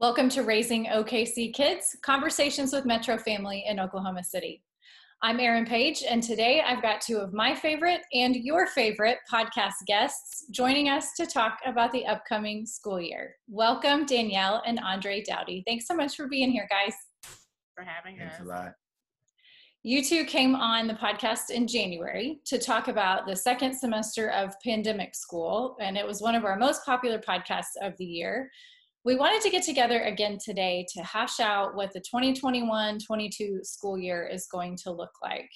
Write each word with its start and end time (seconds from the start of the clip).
Welcome 0.00 0.28
to 0.28 0.44
Raising 0.44 0.84
OKC 0.84 1.52
Kids 1.52 1.96
Conversations 2.02 2.72
with 2.72 2.84
MetroFamily 2.84 3.68
in 3.68 3.80
Oklahoma 3.80 4.22
City. 4.22 4.62
I'm 5.22 5.40
Erin 5.40 5.66
Page, 5.66 6.04
and 6.08 6.22
today 6.22 6.62
I've 6.64 6.82
got 6.82 7.00
two 7.00 7.16
of 7.16 7.32
my 7.32 7.52
favorite 7.52 8.02
and 8.12 8.36
your 8.36 8.68
favorite 8.68 9.18
podcast 9.28 9.72
guests 9.88 10.46
joining 10.52 10.88
us 10.88 11.14
to 11.16 11.26
talk 11.26 11.58
about 11.66 11.90
the 11.90 12.06
upcoming 12.06 12.64
school 12.64 13.00
year. 13.00 13.34
Welcome, 13.48 14.06
Danielle 14.06 14.62
and 14.64 14.78
Andre 14.78 15.20
Daughty. 15.20 15.64
Thanks 15.66 15.88
so 15.88 15.96
much 15.96 16.14
for 16.14 16.28
being 16.28 16.52
here, 16.52 16.68
guys. 16.70 16.94
For 17.74 17.82
having 17.82 18.18
Thanks 18.18 18.36
us. 18.36 18.42
a 18.42 18.44
lot. 18.44 18.74
You 19.82 20.04
two 20.04 20.24
came 20.26 20.54
on 20.54 20.86
the 20.86 20.94
podcast 20.94 21.50
in 21.50 21.66
January 21.66 22.38
to 22.44 22.60
talk 22.60 22.86
about 22.86 23.26
the 23.26 23.34
second 23.34 23.74
semester 23.74 24.30
of 24.30 24.54
pandemic 24.64 25.16
school, 25.16 25.76
and 25.80 25.98
it 25.98 26.06
was 26.06 26.22
one 26.22 26.36
of 26.36 26.44
our 26.44 26.56
most 26.56 26.84
popular 26.84 27.18
podcasts 27.18 27.74
of 27.82 27.96
the 27.96 28.04
year. 28.04 28.48
We 29.04 29.14
wanted 29.14 29.40
to 29.42 29.50
get 29.50 29.62
together 29.62 30.02
again 30.02 30.38
today 30.44 30.84
to 30.94 31.02
hash 31.02 31.40
out 31.40 31.76
what 31.76 31.92
the 31.92 32.00
2021 32.00 32.98
22 32.98 33.60
school 33.62 33.96
year 33.98 34.26
is 34.26 34.48
going 34.50 34.76
to 34.84 34.90
look 34.90 35.12
like. 35.22 35.48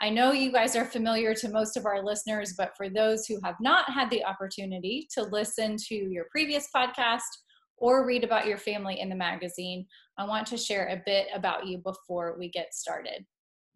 I 0.00 0.10
know 0.10 0.32
you 0.32 0.52
guys 0.52 0.76
are 0.76 0.84
familiar 0.84 1.34
to 1.34 1.48
most 1.48 1.76
of 1.76 1.86
our 1.86 2.04
listeners, 2.04 2.54
but 2.56 2.76
for 2.76 2.88
those 2.88 3.26
who 3.26 3.38
have 3.42 3.56
not 3.60 3.90
had 3.90 4.10
the 4.10 4.24
opportunity 4.24 5.08
to 5.14 5.22
listen 5.22 5.76
to 5.88 5.94
your 5.94 6.26
previous 6.30 6.68
podcast 6.74 7.22
or 7.78 8.06
read 8.06 8.22
about 8.22 8.46
your 8.46 8.58
family 8.58 9.00
in 9.00 9.08
the 9.08 9.16
magazine, 9.16 9.86
I 10.18 10.24
want 10.24 10.46
to 10.48 10.56
share 10.56 10.86
a 10.88 11.02
bit 11.04 11.28
about 11.34 11.66
you 11.66 11.78
before 11.78 12.36
we 12.38 12.50
get 12.50 12.72
started. 12.74 13.24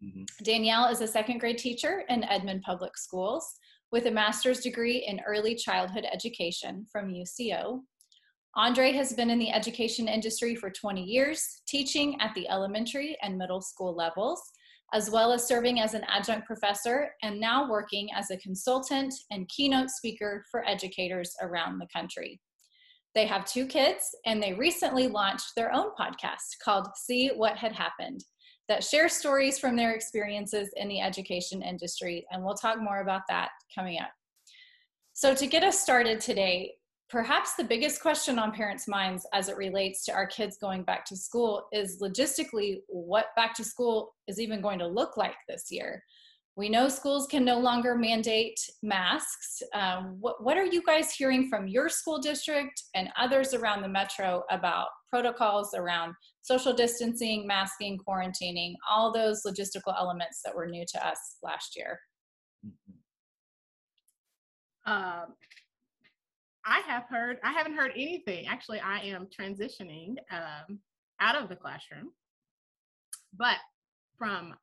Mhm. 0.03 0.25
Danielle 0.43 0.87
is 0.87 1.01
a 1.01 1.07
second 1.07 1.39
grade 1.39 1.57
teacher 1.57 2.03
in 2.07 2.23
Edmond 2.23 2.61
Public 2.63 2.97
Schools 2.97 3.45
with 3.91 4.05
a 4.05 4.11
master's 4.11 4.61
degree 4.61 5.05
in 5.05 5.19
early 5.27 5.53
childhood 5.53 6.05
education 6.11 6.85
from 6.91 7.09
UCO. 7.09 7.83
Andre 8.55 8.91
has 8.91 9.13
been 9.13 9.29
in 9.29 9.39
the 9.39 9.51
education 9.51 10.07
industry 10.07 10.55
for 10.55 10.69
20 10.69 11.03
years, 11.03 11.61
teaching 11.67 12.19
at 12.19 12.33
the 12.35 12.49
elementary 12.49 13.17
and 13.21 13.37
middle 13.37 13.61
school 13.61 13.95
levels, 13.95 14.41
as 14.93 15.09
well 15.09 15.31
as 15.31 15.47
serving 15.47 15.79
as 15.79 15.93
an 15.93 16.03
adjunct 16.09 16.45
professor 16.45 17.11
and 17.23 17.39
now 17.39 17.69
working 17.69 18.09
as 18.13 18.29
a 18.29 18.37
consultant 18.37 19.13
and 19.31 19.47
keynote 19.47 19.89
speaker 19.89 20.43
for 20.51 20.67
educators 20.67 21.33
around 21.41 21.79
the 21.79 21.87
country. 21.95 22.41
They 23.15 23.25
have 23.25 23.45
two 23.45 23.67
kids, 23.67 24.03
and 24.25 24.43
they 24.43 24.53
recently 24.53 25.07
launched 25.07 25.53
their 25.55 25.73
own 25.73 25.91
podcast 25.99 26.59
called 26.63 26.87
See 26.95 27.29
What 27.29 27.57
Had 27.57 27.73
Happened 27.73 28.23
that 28.67 28.83
share 28.83 29.09
stories 29.09 29.59
from 29.59 29.75
their 29.75 29.91
experiences 29.91 30.69
in 30.77 30.87
the 30.87 31.01
education 31.01 31.61
industry. 31.61 32.25
And 32.31 32.43
we'll 32.43 32.55
talk 32.55 32.81
more 32.81 33.01
about 33.01 33.23
that 33.27 33.49
coming 33.75 33.99
up. 33.99 34.11
So, 35.13 35.35
to 35.35 35.45
get 35.45 35.63
us 35.63 35.79
started 35.79 36.21
today, 36.21 36.71
perhaps 37.11 37.55
the 37.55 37.63
biggest 37.63 38.01
question 38.01 38.39
on 38.39 38.53
parents' 38.53 38.87
minds 38.87 39.27
as 39.33 39.49
it 39.49 39.57
relates 39.57 40.05
to 40.05 40.13
our 40.13 40.25
kids 40.25 40.57
going 40.57 40.81
back 40.83 41.03
to 41.05 41.15
school 41.15 41.67
is 41.73 42.01
logistically 42.01 42.77
what 42.87 43.35
back 43.35 43.53
to 43.53 43.65
school 43.65 44.15
is 44.27 44.39
even 44.39 44.61
going 44.61 44.79
to 44.79 44.87
look 44.87 45.17
like 45.17 45.35
this 45.49 45.65
year. 45.69 46.01
We 46.55 46.69
know 46.69 46.87
schools 46.87 47.27
can 47.27 47.43
no 47.43 47.59
longer 47.59 47.95
mandate 47.95 48.59
masks. 48.81 49.61
Um, 49.73 50.17
what, 50.21 50.43
what 50.43 50.57
are 50.57 50.65
you 50.65 50.81
guys 50.85 51.13
hearing 51.13 51.49
from 51.49 51.67
your 51.67 51.89
school 51.89 52.19
district 52.19 52.81
and 52.95 53.09
others 53.19 53.53
around 53.53 53.81
the 53.81 53.89
metro 53.89 54.43
about 54.49 54.87
protocols 55.09 55.73
around 55.75 56.13
social 56.41 56.73
distancing, 56.73 57.45
masking, 57.45 57.99
quarantining, 58.07 58.73
all 58.89 59.11
those 59.11 59.41
logistical 59.45 59.93
elements 59.97 60.41
that 60.45 60.55
were 60.55 60.67
new 60.67 60.85
to 60.93 61.05
us 61.05 61.35
last 61.43 61.75
year? 61.75 61.99
Mhm. 62.65 63.01
Um, 64.85 65.35
I 66.65 66.79
have 66.87 67.03
heard, 67.09 67.37
I 67.43 67.51
haven't 67.51 67.75
heard 67.75 67.91
anything. 67.95 68.47
Actually, 68.47 68.79
I 68.79 68.99
am 68.99 69.27
transitioning 69.27 70.15
um, 70.31 70.79
out 71.19 71.35
of 71.35 71.49
the 71.49 71.55
classroom. 71.55 72.11
But 73.37 73.57
from 74.17 74.53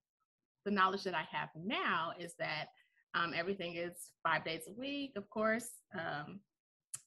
the 0.64 0.70
knowledge 0.70 1.04
that 1.04 1.14
I 1.14 1.25
have 1.31 1.48
now 1.56 2.12
is 2.19 2.34
that 2.38 2.66
um, 3.14 3.32
everything 3.34 3.76
is 3.76 4.10
five 4.22 4.44
days 4.44 4.62
a 4.69 4.78
week, 4.78 5.12
of 5.16 5.28
course. 5.31 5.69
Um, 5.94 6.41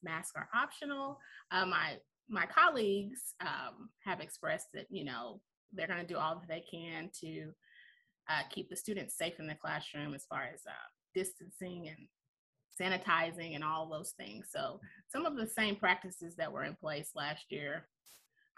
masks 0.04 0.34
are 0.36 0.50
optional. 0.54 1.20
Uh, 1.52 1.66
my 1.66 1.98
my 2.30 2.46
colleagues 2.46 3.36
um, 3.42 3.90
have 4.04 4.20
expressed 4.20 4.68
that 4.74 4.88
you 4.90 5.04
know 5.04 5.42
they're 5.74 5.88
going 5.88 6.00
to 6.00 6.14
do 6.14 6.18
all 6.18 6.36
that 6.36 6.48
they 6.48 6.64
can 6.70 7.10
to 7.22 7.52
uh, 8.30 8.42
keep 8.50 8.70
the 8.70 8.76
students 8.76 9.18
safe 9.18 9.40
in 9.40 9.48
the 9.48 9.56
classroom 9.56 10.14
as 10.14 10.26
far 10.26 10.44
as 10.54 10.62
uh, 10.68 10.88
distancing 11.14 11.88
and 11.90 12.08
sanitizing 12.82 13.56
and 13.56 13.64
all 13.64 13.88
those 13.90 14.14
things. 14.18 14.48
So 14.52 14.80
some 15.10 15.26
of 15.26 15.36
the 15.36 15.48
same 15.48 15.76
practices 15.76 16.36
that 16.38 16.52
were 16.52 16.64
in 16.64 16.76
place 16.76 17.12
last 17.16 17.46
year, 17.50 17.88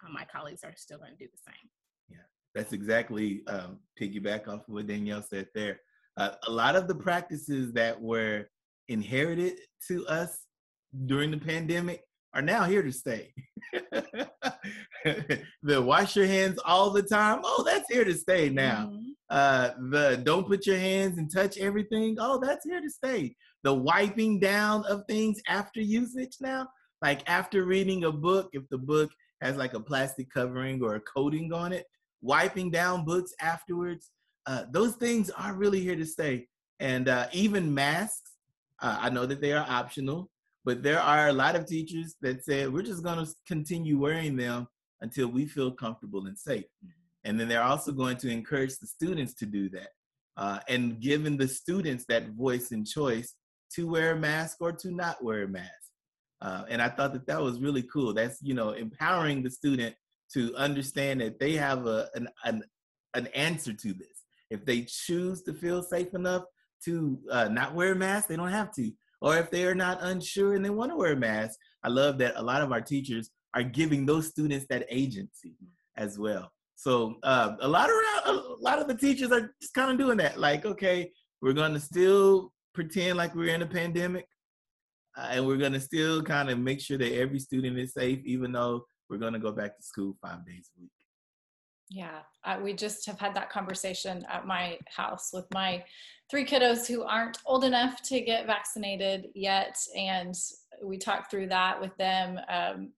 uh, 0.06 0.12
my 0.12 0.26
colleagues 0.26 0.64
are 0.64 0.74
still 0.76 0.98
going 1.00 1.12
to 1.12 1.18
do 1.18 1.28
the 1.32 1.52
same. 1.52 1.70
Yeah, 2.10 2.26
that's 2.56 2.74
exactly 2.74 3.44
um, 3.48 3.80
piggyback 4.00 4.48
off 4.48 4.68
of 4.68 4.74
what 4.74 4.88
Danielle 4.88 5.24
said 5.24 5.48
there. 5.54 5.80
Uh, 6.18 6.32
a 6.48 6.52
lot 6.52 6.76
of 6.76 6.88
the 6.88 6.96
practices 6.96 7.74
that 7.74 8.00
were 8.00 8.48
inherited 8.88 9.54
to 9.88 10.06
us 10.08 10.40
during 11.06 11.32
the 11.32 11.38
pandemic 11.38 12.02
are 12.34 12.42
now 12.42 12.64
here 12.66 12.84
to 12.84 12.92
stay. 12.92 13.34
the 15.64 15.82
wash 15.82 16.16
your 16.16 16.26
hands 16.28 16.60
all 16.66 16.90
the 16.92 17.02
time. 17.02 17.42
Oh, 17.44 17.64
that's 17.66 17.92
here 17.92 18.04
to 18.04 18.14
stay 18.14 18.50
now. 18.50 18.92
Mhm. 18.92 19.00
uh 19.30 19.70
the 19.90 20.22
don't 20.24 20.48
put 20.48 20.68
your 20.68 20.78
hands 20.78 21.18
and 21.18 21.32
touch 21.34 21.58
everything 21.58 22.18
oh 22.20 22.38
that's 22.38 22.66
here 22.66 22.82
to 22.82 22.90
stay 22.90 23.34
the 23.64 23.74
wiping 23.74 24.40
down 24.40 24.86
of 24.86 25.06
things 25.08 25.42
after 25.48 25.82
usage 25.82 26.38
now? 26.42 26.68
Like 27.02 27.28
after 27.30 27.66
reading 27.66 28.06
a 28.06 28.12
book 28.12 28.50
if 28.54 28.68
the 28.70 28.78
book 28.78 29.12
has 29.42 29.58
like 29.58 29.74
a 29.74 29.80
plastic 29.80 30.30
covering 30.30 30.82
or 30.82 30.96
a 30.96 31.02
coating 31.02 31.52
on 31.52 31.74
it 31.74 31.86
wiping 32.22 32.72
down 32.72 33.04
books 33.04 33.34
afterwards 33.42 34.12
uh, 34.46 34.64
those 34.72 34.96
things 34.96 35.30
are 35.30 35.54
really 35.54 35.80
here 35.80 35.96
to 35.96 36.06
stay. 36.06 36.48
And 36.80 37.08
uh, 37.10 37.28
even 37.32 37.74
masks 37.74 38.32
uh, 38.82 38.98
i 39.02 39.10
know 39.10 39.26
that 39.26 39.42
they 39.42 39.54
are 39.54 39.66
optional 39.70 40.30
but 40.66 40.82
there 40.82 41.00
are 41.00 41.28
a 41.28 41.34
lot 41.34 41.56
of 41.56 41.66
teachers 41.66 42.16
that 42.22 42.44
said 42.46 42.72
we're 42.72 42.84
just 42.84 43.04
going 43.04 43.24
to 43.24 43.32
continue 43.48 43.98
wearing 44.00 44.36
them 44.36 44.68
until 45.02 45.28
we 45.28 45.46
feel 45.46 45.72
comfortable 45.72 46.26
and 46.26 46.40
safe. 46.40 46.66
And 47.26 47.40
then 47.40 47.48
they're 47.48 47.64
also 47.64 47.92
going 47.92 48.18
to 48.18 48.30
encourage 48.30 48.78
the 48.80 48.88
students 48.88 49.34
to 49.36 49.46
do 49.46 49.70
that 49.70 49.90
uh, 50.38 50.60
and 50.68 51.00
giving 51.00 51.38
the 51.38 51.48
students 51.48 52.06
that 52.06 52.30
voice 52.30 52.72
and 52.72 52.88
choice 52.88 53.36
to 53.76 53.88
wear 53.88 54.12
a 54.12 54.20
mask 54.20 54.58
or 54.60 54.72
to 54.72 54.92
not 54.92 55.24
wear 55.24 55.44
a 55.44 55.48
mask. 55.48 55.70
Uh, 56.42 56.66
and 56.70 56.82
i 56.82 56.90
thought 56.90 57.14
that 57.14 57.26
that 57.26 57.42
was 57.42 57.60
really 57.60 57.84
cool. 57.84 58.14
That's 58.14 58.40
you 58.42 58.54
know 58.54 58.72
empowering 58.72 59.44
the 59.44 59.52
student 59.52 59.96
to 60.34 60.54
understand 60.56 61.22
that 61.22 61.40
they 61.40 61.54
have 61.54 61.86
a, 61.86 62.10
an, 62.16 62.28
an, 62.44 62.64
an 63.14 63.28
answer 63.28 63.74
to 63.74 63.94
this. 63.94 64.24
If 64.50 64.66
they 64.66 64.82
choose 64.82 65.44
to 65.44 65.54
feel 65.54 65.84
safe 65.84 66.14
enough 66.14 66.44
to 66.86 67.20
uh, 67.32 67.48
not 67.48 67.76
wear 67.76 67.94
a 67.94 67.96
mask 67.96 68.28
they 68.28 68.36
don't 68.36 68.50
have 68.50 68.74
to. 68.74 68.92
Or 69.22 69.38
if 69.38 69.50
they 69.50 69.66
are 69.66 69.76
not 69.76 70.00
unsure 70.02 70.56
and 70.56 70.66
they 70.66 70.70
want 70.70 70.92
to 70.92 70.98
wear 70.98 71.14
a 71.14 71.18
mask 71.18 71.58
i 71.84 71.88
love 71.88 72.18
that 72.18 72.34
a 72.36 72.42
lot 72.42 72.62
of 72.62 72.72
our 72.72 72.82
teachers 72.82 73.30
are 73.54 73.64
giving 73.64 74.06
those 74.06 74.28
students 74.28 74.66
that 74.70 74.86
agency 74.90 75.56
as 75.98 76.18
well. 76.18 76.52
So 76.76 77.16
uh, 77.24 77.56
a 77.62 77.68
lot 77.68 77.90
of 77.90 77.96
a 78.26 78.56
lot 78.60 78.80
of 78.80 78.88
the 78.88 78.96
teachers 78.96 79.32
are 79.32 79.54
just 79.62 79.74
kind 79.74 79.92
of 79.92 79.98
doing 79.98 80.18
that. 80.18 80.40
Like, 80.40 80.66
okay, 80.66 81.12
we're 81.42 81.54
gonna 81.54 81.80
still 81.80 82.52
pretend 82.74 83.18
like 83.18 83.36
we're 83.36 83.54
in 83.54 83.62
a 83.62 83.68
pandemic, 83.68 84.28
uh, 85.18 85.30
and 85.32 85.46
we're 85.46 85.58
gonna 85.58 85.80
still 85.80 86.22
kind 86.22 86.50
of 86.50 86.60
make 86.60 86.82
sure 86.82 86.98
that 86.98 87.14
every 87.14 87.40
student 87.40 87.78
is 87.78 87.94
safe, 87.94 88.20
even 88.26 88.52
though 88.52 88.86
we're 89.10 89.18
gonna 89.18 89.40
go 89.40 89.52
back 89.52 89.78
to 89.78 89.84
school 89.84 90.16
five 90.22 90.46
days 90.46 90.70
a 90.78 90.82
week. 90.82 90.92
Yeah, 91.90 92.20
uh, 92.44 92.60
we 92.64 92.74
just 92.74 93.06
have 93.06 93.20
had 93.20 93.36
that 93.36 93.52
conversation 93.52 94.26
at 94.28 94.48
my 94.48 94.80
house 94.88 95.30
with 95.32 95.46
my 95.54 95.84
three 96.30 96.46
kiddos 96.46 96.88
who 96.88 97.04
aren't 97.04 97.38
old 97.46 97.64
enough 97.64 98.02
to 98.04 98.20
get 98.22 98.48
vaccinated 98.48 99.28
yet. 99.36 99.78
And 99.96 100.34
we 100.84 100.98
talked 100.98 101.30
through 101.30 101.50
that 101.50 101.80
with 101.80 101.96
them. 101.98 102.40
Um, 102.50 102.94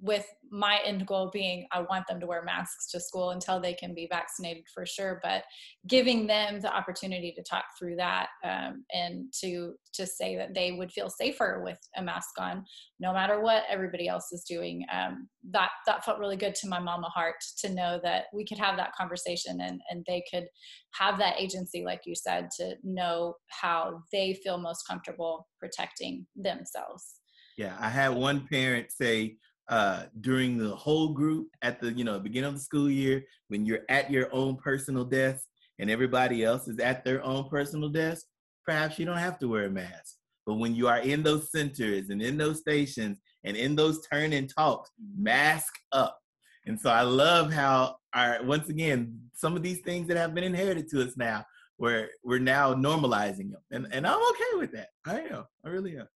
with 0.00 0.26
my 0.50 0.78
end 0.84 1.06
goal 1.06 1.30
being 1.32 1.66
I 1.72 1.80
want 1.80 2.06
them 2.06 2.20
to 2.20 2.26
wear 2.26 2.42
masks 2.42 2.90
to 2.90 3.00
school 3.00 3.30
until 3.30 3.60
they 3.60 3.74
can 3.74 3.94
be 3.94 4.08
vaccinated 4.10 4.64
for 4.72 4.86
sure, 4.86 5.20
but 5.22 5.44
giving 5.86 6.26
them 6.26 6.60
the 6.60 6.74
opportunity 6.74 7.32
to 7.36 7.42
talk 7.42 7.64
through 7.78 7.96
that 7.96 8.28
um, 8.44 8.84
and 8.92 9.32
to 9.40 9.74
to 9.94 10.06
say 10.06 10.36
that 10.36 10.54
they 10.54 10.72
would 10.72 10.92
feel 10.92 11.10
safer 11.10 11.62
with 11.64 11.78
a 11.96 12.02
mask 12.02 12.30
on, 12.38 12.64
no 13.00 13.12
matter 13.12 13.40
what 13.40 13.64
everybody 13.68 14.08
else 14.08 14.32
is 14.32 14.44
doing. 14.44 14.84
Um, 14.92 15.28
that 15.50 15.70
that 15.86 16.04
felt 16.04 16.18
really 16.18 16.36
good 16.36 16.54
to 16.56 16.68
my 16.68 16.78
mama 16.78 17.08
heart 17.08 17.36
to 17.58 17.68
know 17.68 18.00
that 18.02 18.24
we 18.32 18.44
could 18.44 18.58
have 18.58 18.76
that 18.76 18.94
conversation 18.94 19.60
and 19.60 19.80
and 19.90 20.04
they 20.06 20.22
could 20.32 20.46
have 20.94 21.18
that 21.18 21.40
agency, 21.40 21.82
like 21.84 22.02
you 22.06 22.14
said, 22.14 22.48
to 22.58 22.74
know 22.82 23.34
how 23.48 24.00
they 24.12 24.34
feel 24.42 24.58
most 24.58 24.86
comfortable 24.86 25.48
protecting 25.58 26.26
themselves. 26.36 27.16
Yeah, 27.56 27.76
I 27.78 27.88
had 27.88 28.10
one 28.10 28.46
parent 28.50 28.90
say 28.90 29.36
uh, 29.68 30.04
during 30.20 30.58
the 30.58 30.74
whole 30.74 31.08
group 31.08 31.48
at 31.62 31.80
the 31.80 31.92
you 31.92 32.04
know 32.04 32.18
beginning 32.18 32.48
of 32.48 32.54
the 32.54 32.60
school 32.60 32.90
year 32.90 33.24
when 33.48 33.64
you're 33.64 33.84
at 33.88 34.10
your 34.10 34.28
own 34.32 34.56
personal 34.56 35.04
desk 35.04 35.44
and 35.78 35.90
everybody 35.90 36.44
else 36.44 36.68
is 36.68 36.78
at 36.78 37.04
their 37.04 37.24
own 37.24 37.48
personal 37.48 37.88
desk, 37.88 38.26
perhaps 38.64 38.98
you 38.98 39.06
don't 39.06 39.16
have 39.16 39.38
to 39.38 39.48
wear 39.48 39.64
a 39.64 39.70
mask. 39.70 40.16
But 40.46 40.54
when 40.54 40.74
you 40.74 40.88
are 40.88 40.98
in 40.98 41.22
those 41.22 41.50
centers 41.50 42.10
and 42.10 42.20
in 42.20 42.36
those 42.36 42.60
stations 42.60 43.18
and 43.44 43.56
in 43.56 43.76
those 43.76 44.06
turn 44.06 44.32
and 44.32 44.52
talks, 44.52 44.90
mask 45.16 45.72
up. 45.92 46.18
And 46.66 46.80
so 46.80 46.90
I 46.90 47.02
love 47.02 47.52
how 47.52 47.96
our 48.14 48.42
once 48.44 48.68
again, 48.68 49.18
some 49.34 49.56
of 49.56 49.62
these 49.62 49.80
things 49.80 50.08
that 50.08 50.16
have 50.16 50.34
been 50.34 50.44
inherited 50.44 50.88
to 50.90 51.02
us 51.02 51.16
now, 51.16 51.44
where 51.76 52.10
we're 52.22 52.38
now 52.38 52.74
normalizing 52.74 53.50
them. 53.50 53.62
And 53.70 53.88
and 53.92 54.06
I'm 54.06 54.20
okay 54.30 54.58
with 54.58 54.72
that. 54.72 54.88
I 55.06 55.20
am. 55.20 55.44
I 55.64 55.68
really 55.68 55.96
am. 55.96 56.06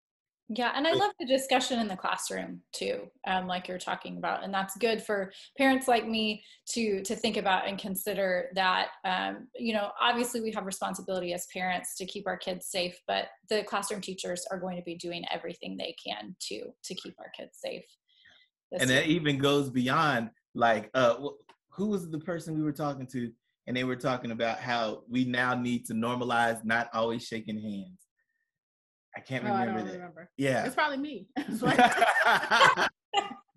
Yeah, 0.48 0.72
and 0.76 0.87
I 0.87 0.93
love 0.93 1.10
the 1.19 1.26
discussion 1.26 1.81
in 1.81 1.88
the 1.88 1.96
classroom 1.96 2.60
too, 2.72 3.08
um, 3.26 3.48
like 3.48 3.66
you're 3.66 3.78
talking 3.78 4.16
about, 4.16 4.44
and 4.44 4.54
that's 4.54 4.76
good 4.76 5.02
for 5.02 5.32
parents 5.58 5.88
like 5.88 6.06
me 6.06 6.44
to 6.69 7.02
to 7.02 7.16
think 7.16 7.37
about 7.37 7.66
and 7.66 7.76
consider 7.76 8.50
that. 8.54 8.90
Um, 9.04 9.48
you 9.56 9.75
know, 9.75 9.90
obviously 10.00 10.40
we 10.40 10.52
have 10.52 10.64
responsibility 10.64 11.34
as 11.34 11.48
parents 11.52 11.96
to 11.96 12.06
keep 12.06 12.28
our 12.28 12.37
kids 12.37 12.69
safe, 12.69 12.96
but 13.08 13.26
the 13.48 13.64
classroom 13.64 14.00
teachers 14.00 14.46
are 14.48 14.60
going 14.60 14.76
to 14.76 14.84
be 14.84 14.94
doing 14.94 15.25
everything 15.32 15.76
they 15.76 15.96
can 16.04 16.37
to 16.43 16.70
to 16.84 16.94
keep 16.94 17.16
our 17.19 17.31
kids 17.37 17.58
safe. 17.60 17.84
And 18.70 18.88
year. 18.88 19.00
that 19.00 19.08
even 19.08 19.38
goes 19.38 19.69
beyond 19.69 20.31
like, 20.54 20.90
uh, 20.94 21.16
who 21.70 21.88
was 21.88 22.08
the 22.08 22.20
person 22.20 22.54
we 22.54 22.62
were 22.62 22.72
talking 22.72 23.08
to, 23.08 23.32
and 23.66 23.76
they 23.76 23.84
were 23.84 23.96
talking 23.96 24.31
about 24.31 24.60
how 24.60 25.02
we 25.08 25.25
now 25.25 25.56
need 25.56 25.87
to 25.87 25.93
normalize 25.93 26.64
not 26.64 26.88
always 26.94 27.25
shaking 27.25 27.60
hands 27.60 28.06
I 29.16 29.20
can't 29.20 29.44
oh, 29.44 29.48
remember 29.48 29.80
I 29.80 29.82
that. 29.82 29.92
Remember. 29.92 30.30
Yeah. 30.36 30.64
It's 30.64 30.74
probably 30.74 30.98
me. 30.98 31.28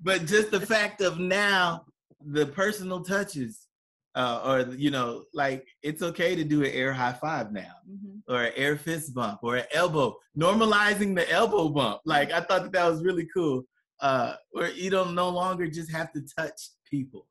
but 0.02 0.26
just 0.26 0.52
the 0.52 0.62
fact 0.62 1.02
of 1.02 1.20
now 1.20 1.86
the 2.26 2.46
personal 2.46 3.02
touches 3.04 3.68
uh, 4.16 4.42
or 4.46 4.74
you 4.76 4.92
know 4.92 5.24
like 5.34 5.68
it's 5.84 6.02
okay 6.02 6.36
to 6.36 6.44
do 6.44 6.64
an 6.64 6.72
air 6.72 6.92
high 6.92 7.14
five 7.14 7.52
now 7.52 7.74
mm-hmm. 7.90 8.34
or 8.34 8.44
an 8.44 8.54
air 8.56 8.76
fist 8.76 9.14
bump 9.14 9.40
or 9.44 9.58
an 9.58 9.66
elbow 9.74 10.16
normalizing 10.38 11.16
the 11.16 11.30
elbow 11.32 11.70
bump 11.70 12.02
like 12.06 12.32
i 12.32 12.42
thought 12.42 12.64
that, 12.64 12.72
that 12.72 12.90
was 12.90 13.04
really 13.04 13.28
cool 13.34 13.64
uh, 14.02 14.34
where 14.52 14.72
you 14.72 14.90
don't 14.90 15.14
no 15.14 15.28
longer 15.28 15.68
just 15.68 15.92
have 15.92 16.12
to 16.12 16.22
touch 16.38 16.70
people 16.90 17.28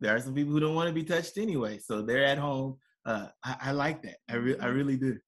there 0.00 0.14
are 0.14 0.20
some 0.20 0.34
people 0.34 0.52
who 0.52 0.60
don't 0.60 0.74
want 0.74 0.88
to 0.88 0.94
be 0.94 1.04
touched 1.04 1.38
anyway 1.38 1.78
so 1.78 2.02
they're 2.02 2.24
at 2.24 2.38
home 2.38 2.76
uh, 3.06 3.28
I, 3.44 3.56
I, 3.62 3.72
like 3.72 4.02
that 4.02 4.16
I, 4.28 4.34
re- 4.34 4.54
I 4.54 4.64
mm-hmm. 4.64 4.76
really 4.76 4.96
do 4.96 5.18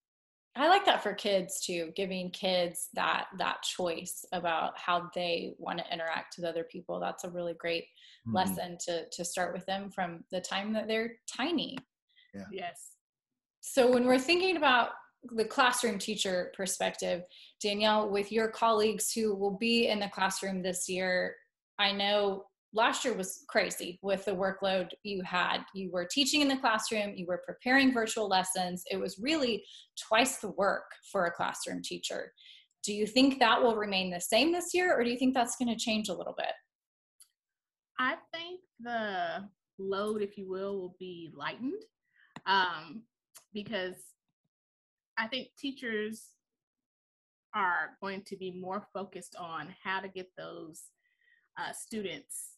I 0.54 0.68
like 0.68 0.84
that 0.84 1.02
for 1.02 1.14
kids 1.14 1.64
too, 1.64 1.92
giving 1.96 2.30
kids 2.30 2.88
that 2.94 3.26
that 3.38 3.62
choice 3.62 4.24
about 4.32 4.76
how 4.76 5.10
they 5.14 5.54
want 5.58 5.78
to 5.78 5.92
interact 5.92 6.36
with 6.36 6.44
other 6.44 6.64
people. 6.64 7.00
That's 7.00 7.24
a 7.24 7.30
really 7.30 7.54
great 7.54 7.84
mm-hmm. 8.26 8.36
lesson 8.36 8.78
to 8.86 9.08
to 9.10 9.24
start 9.24 9.54
with 9.54 9.64
them 9.66 9.90
from 9.90 10.24
the 10.30 10.40
time 10.40 10.72
that 10.74 10.88
they're 10.88 11.14
tiny. 11.26 11.78
Yeah. 12.34 12.44
Yes. 12.52 12.96
So 13.60 13.90
when 13.90 14.06
we're 14.06 14.18
thinking 14.18 14.56
about 14.56 14.90
the 15.30 15.44
classroom 15.44 15.98
teacher 15.98 16.52
perspective, 16.56 17.22
Danielle, 17.62 18.10
with 18.10 18.32
your 18.32 18.48
colleagues 18.48 19.12
who 19.12 19.34
will 19.34 19.56
be 19.56 19.88
in 19.88 20.00
the 20.00 20.08
classroom 20.08 20.62
this 20.62 20.88
year, 20.88 21.36
I 21.78 21.92
know 21.92 22.46
last 22.74 23.04
year 23.04 23.14
was 23.14 23.44
crazy 23.48 23.98
with 24.02 24.24
the 24.24 24.32
workload 24.32 24.88
you 25.02 25.22
had. 25.22 25.58
You 25.74 25.90
were 25.92 26.08
teaching 26.10 26.40
in 26.40 26.48
the 26.48 26.56
classroom, 26.56 27.14
you 27.16 27.26
were 27.26 27.42
preparing 27.46 27.92
virtual 27.92 28.28
lessons. 28.28 28.82
It 28.90 28.96
was 28.96 29.18
really 29.18 29.64
twice 30.08 30.38
the 30.38 30.50
work 30.52 30.84
for 31.10 31.26
a 31.26 31.32
classroom 31.32 31.82
teacher. 31.82 32.32
Do 32.82 32.92
you 32.92 33.06
think 33.06 33.38
that 33.38 33.62
will 33.62 33.76
remain 33.76 34.10
the 34.10 34.20
same 34.20 34.52
this 34.52 34.74
year, 34.74 34.98
or 34.98 35.04
do 35.04 35.10
you 35.10 35.18
think 35.18 35.34
that's 35.34 35.56
going 35.56 35.68
to 35.68 35.76
change 35.76 36.08
a 36.08 36.14
little 36.14 36.34
bit? 36.36 36.52
I 37.98 38.16
think 38.32 38.60
the 38.80 39.48
load, 39.78 40.22
if 40.22 40.36
you 40.36 40.48
will, 40.48 40.80
will 40.80 40.96
be 40.98 41.32
lightened 41.36 41.82
um, 42.46 43.02
because 43.52 43.96
I 45.18 45.28
think 45.28 45.48
teachers 45.58 46.30
are 47.54 47.90
going 48.00 48.22
to 48.26 48.36
be 48.36 48.50
more 48.50 48.86
focused 48.92 49.36
on 49.38 49.74
how 49.84 50.00
to 50.00 50.08
get 50.08 50.28
those 50.36 50.84
uh, 51.58 51.72
students 51.72 52.51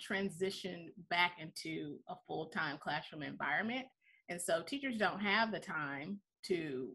transition 0.00 0.90
back 1.10 1.32
into 1.40 1.98
a 2.08 2.14
full-time 2.26 2.78
classroom 2.78 3.22
environment. 3.22 3.86
And 4.28 4.40
so 4.40 4.62
teachers 4.62 4.96
don't 4.96 5.20
have 5.20 5.52
the 5.52 5.60
time 5.60 6.20
to 6.46 6.90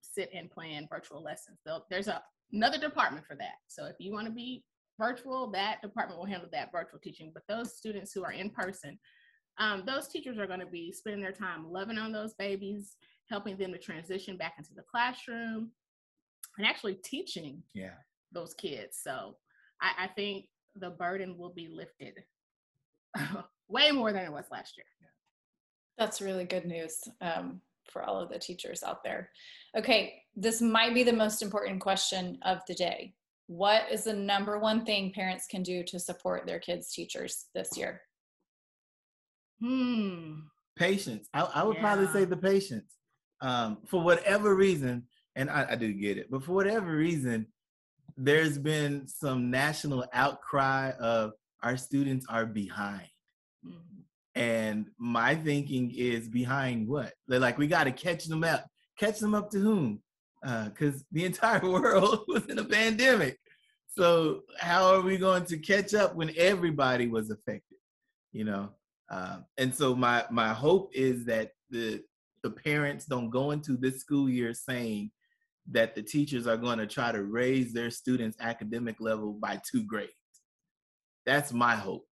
sit 0.00 0.30
and 0.34 0.50
plan 0.50 0.88
virtual 0.90 1.22
lessons. 1.22 1.58
So 1.66 1.82
there's 1.90 2.08
a, 2.08 2.22
another 2.52 2.78
department 2.78 3.26
for 3.26 3.36
that. 3.36 3.56
So 3.68 3.86
if 3.86 3.96
you 3.98 4.12
want 4.12 4.26
to 4.26 4.32
be 4.32 4.64
virtual, 4.98 5.50
that 5.52 5.80
department 5.82 6.18
will 6.18 6.26
handle 6.26 6.48
that 6.52 6.72
virtual 6.72 6.98
teaching. 7.00 7.30
But 7.32 7.44
those 7.48 7.76
students 7.76 8.12
who 8.12 8.24
are 8.24 8.32
in 8.32 8.50
person, 8.50 8.98
um, 9.58 9.84
those 9.86 10.08
teachers 10.08 10.38
are 10.38 10.46
going 10.46 10.60
to 10.60 10.66
be 10.66 10.92
spending 10.92 11.22
their 11.22 11.32
time 11.32 11.70
loving 11.70 11.98
on 11.98 12.12
those 12.12 12.34
babies, 12.34 12.96
helping 13.30 13.56
them 13.56 13.72
to 13.72 13.78
transition 13.78 14.36
back 14.36 14.54
into 14.58 14.74
the 14.74 14.82
classroom, 14.82 15.70
and 16.58 16.66
actually 16.66 16.94
teaching 16.94 17.62
yeah. 17.74 17.94
those 18.32 18.54
kids. 18.54 18.98
So 19.02 19.36
I, 19.80 20.04
I 20.04 20.06
think 20.08 20.46
the 20.76 20.90
burden 20.90 21.36
will 21.36 21.52
be 21.52 21.68
lifted 21.68 22.14
way 23.68 23.90
more 23.90 24.12
than 24.12 24.24
it 24.24 24.32
was 24.32 24.46
last 24.50 24.76
year. 24.76 24.86
That's 25.98 26.20
really 26.20 26.44
good 26.44 26.64
news 26.64 26.98
um, 27.20 27.60
for 27.90 28.02
all 28.02 28.20
of 28.20 28.30
the 28.30 28.38
teachers 28.38 28.82
out 28.82 29.04
there. 29.04 29.30
Okay, 29.76 30.22
this 30.34 30.60
might 30.60 30.94
be 30.94 31.02
the 31.02 31.12
most 31.12 31.42
important 31.42 31.80
question 31.80 32.38
of 32.42 32.58
the 32.66 32.74
day. 32.74 33.14
What 33.46 33.84
is 33.90 34.04
the 34.04 34.14
number 34.14 34.58
one 34.58 34.84
thing 34.84 35.12
parents 35.12 35.46
can 35.46 35.62
do 35.62 35.82
to 35.84 36.00
support 36.00 36.46
their 36.46 36.58
kids' 36.58 36.92
teachers 36.92 37.46
this 37.54 37.76
year? 37.76 38.00
Hmm. 39.60 40.40
Patience. 40.76 41.28
I, 41.34 41.42
I 41.42 41.62
would 41.62 41.76
yeah. 41.76 41.82
probably 41.82 42.06
say 42.08 42.24
the 42.24 42.36
patience. 42.36 42.90
Um, 43.42 43.78
for 43.88 44.00
whatever 44.00 44.54
reason, 44.54 45.04
and 45.34 45.50
I, 45.50 45.66
I 45.70 45.76
do 45.76 45.92
get 45.92 46.16
it, 46.16 46.30
but 46.30 46.44
for 46.44 46.52
whatever 46.52 46.96
reason, 46.96 47.46
there's 48.16 48.58
been 48.58 49.06
some 49.06 49.50
national 49.50 50.04
outcry 50.12 50.92
of 51.00 51.32
our 51.62 51.76
students 51.76 52.26
are 52.28 52.46
behind. 52.46 53.08
Mm-hmm. 53.66 54.00
And 54.34 54.88
my 54.98 55.34
thinking 55.34 55.92
is 55.94 56.28
behind 56.28 56.88
what? 56.88 57.12
They're 57.28 57.40
like, 57.40 57.58
we 57.58 57.66
got 57.66 57.84
to 57.84 57.92
catch 57.92 58.24
them 58.24 58.44
up. 58.44 58.66
Catch 58.98 59.18
them 59.18 59.34
up 59.34 59.50
to 59.50 59.58
whom? 59.58 60.02
Uh, 60.44 60.70
because 60.70 61.02
uh, 61.02 61.04
the 61.12 61.24
entire 61.24 61.60
world 61.70 62.24
was 62.28 62.46
in 62.46 62.58
a 62.58 62.64
pandemic. 62.64 63.38
So 63.88 64.42
how 64.58 64.94
are 64.94 65.02
we 65.02 65.18
going 65.18 65.44
to 65.46 65.58
catch 65.58 65.94
up 65.94 66.14
when 66.14 66.32
everybody 66.36 67.08
was 67.08 67.30
affected? 67.30 67.78
You 68.32 68.44
know, 68.44 68.70
uh, 69.10 69.38
and 69.58 69.74
so 69.74 69.94
my 69.94 70.24
my 70.30 70.48
hope 70.48 70.90
is 70.94 71.26
that 71.26 71.50
the 71.68 72.02
the 72.42 72.50
parents 72.50 73.04
don't 73.04 73.28
go 73.28 73.50
into 73.50 73.76
this 73.76 74.00
school 74.00 74.28
year 74.30 74.54
saying 74.54 75.10
that 75.70 75.94
the 75.94 76.02
teachers 76.02 76.46
are 76.46 76.56
going 76.56 76.78
to 76.78 76.86
try 76.86 77.12
to 77.12 77.22
raise 77.22 77.72
their 77.72 77.90
students' 77.90 78.36
academic 78.40 78.96
level 79.00 79.32
by 79.32 79.60
two 79.70 79.84
grades. 79.84 80.10
That's 81.24 81.52
my 81.52 81.76
hope. 81.76 82.04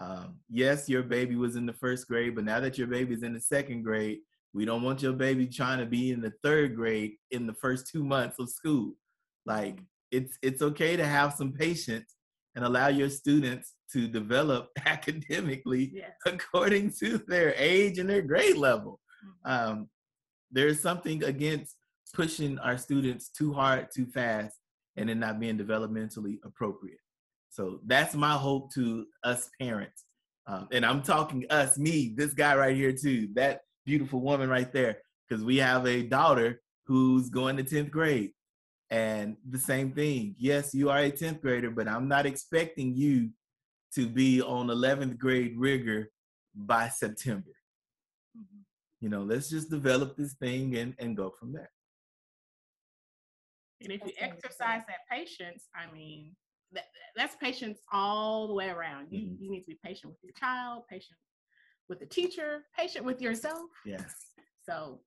Um, 0.00 0.38
yes, 0.48 0.88
your 0.88 1.02
baby 1.02 1.36
was 1.36 1.54
in 1.54 1.66
the 1.66 1.72
first 1.72 2.08
grade, 2.08 2.34
but 2.34 2.44
now 2.44 2.60
that 2.60 2.76
your 2.76 2.88
baby's 2.88 3.22
in 3.22 3.34
the 3.34 3.40
second 3.40 3.82
grade, 3.82 4.18
we 4.52 4.64
don't 4.64 4.82
want 4.82 5.02
your 5.02 5.12
baby 5.12 5.46
trying 5.46 5.78
to 5.78 5.86
be 5.86 6.10
in 6.10 6.20
the 6.20 6.32
third 6.42 6.74
grade 6.74 7.12
in 7.30 7.46
the 7.46 7.54
first 7.54 7.88
two 7.90 8.04
months 8.04 8.38
of 8.38 8.50
school. 8.50 8.94
Like 9.46 9.78
it's 10.10 10.36
it's 10.42 10.62
okay 10.62 10.96
to 10.96 11.06
have 11.06 11.34
some 11.34 11.52
patience 11.52 12.16
and 12.54 12.64
allow 12.64 12.88
your 12.88 13.08
students 13.08 13.74
to 13.92 14.06
develop 14.08 14.68
academically 14.86 15.90
yes. 15.94 16.10
according 16.26 16.92
to 17.00 17.18
their 17.28 17.54
age 17.56 17.98
and 17.98 18.08
their 18.08 18.22
grade 18.22 18.56
level. 18.56 19.00
Mm-hmm. 19.24 19.70
Um, 19.70 19.88
there's 20.50 20.80
something 20.80 21.24
against 21.24 21.76
pushing 22.12 22.58
our 22.58 22.78
students 22.78 23.28
too 23.28 23.52
hard, 23.52 23.88
too 23.94 24.06
fast, 24.06 24.56
and 24.96 25.08
then 25.08 25.20
not 25.20 25.40
being 25.40 25.58
developmentally 25.58 26.38
appropriate. 26.44 26.98
So 27.50 27.80
that's 27.86 28.14
my 28.14 28.32
hope 28.32 28.72
to 28.74 29.06
us 29.24 29.50
parents. 29.60 30.04
Um, 30.46 30.68
and 30.72 30.84
I'm 30.84 31.02
talking 31.02 31.44
us, 31.50 31.78
me, 31.78 32.14
this 32.16 32.34
guy 32.34 32.56
right 32.56 32.76
here 32.76 32.92
too, 32.92 33.28
that 33.34 33.60
beautiful 33.84 34.20
woman 34.20 34.48
right 34.48 34.72
there, 34.72 34.98
because 35.28 35.44
we 35.44 35.58
have 35.58 35.86
a 35.86 36.02
daughter 36.02 36.60
who's 36.86 37.30
going 37.30 37.56
to 37.56 37.62
10th 37.62 37.90
grade. 37.90 38.32
And 38.90 39.36
the 39.48 39.58
same 39.58 39.92
thing. 39.92 40.34
Yes, 40.38 40.74
you 40.74 40.90
are 40.90 40.98
a 40.98 41.10
10th 41.10 41.40
grader, 41.40 41.70
but 41.70 41.88
I'm 41.88 42.08
not 42.08 42.26
expecting 42.26 42.94
you 42.94 43.30
to 43.94 44.06
be 44.06 44.42
on 44.42 44.66
11th 44.66 45.18
grade 45.18 45.54
rigor 45.56 46.10
by 46.54 46.88
September. 46.88 47.52
Mm-hmm. 48.36 48.60
You 49.00 49.08
know, 49.08 49.22
let's 49.22 49.48
just 49.48 49.70
develop 49.70 50.16
this 50.16 50.34
thing 50.34 50.76
and, 50.76 50.94
and 50.98 51.16
go 51.16 51.32
from 51.38 51.52
there. 51.52 51.70
And 53.84 53.92
if 53.92 54.00
you 54.04 54.12
exercise 54.18 54.82
that 54.88 55.00
patience, 55.10 55.68
I 55.74 55.92
mean, 55.92 56.32
that, 56.72 56.84
that's 57.16 57.36
patience 57.36 57.78
all 57.92 58.48
the 58.48 58.54
way 58.54 58.68
around. 58.68 59.08
You, 59.10 59.20
mm-hmm. 59.20 59.42
you 59.42 59.50
need 59.50 59.60
to 59.60 59.66
be 59.66 59.78
patient 59.84 60.12
with 60.12 60.18
your 60.22 60.32
child, 60.32 60.84
patient 60.88 61.18
with 61.88 62.00
the 62.00 62.06
teacher, 62.06 62.62
patient 62.76 63.04
with 63.04 63.20
yourself. 63.20 63.68
Yes. 63.84 64.02
So 64.64 65.00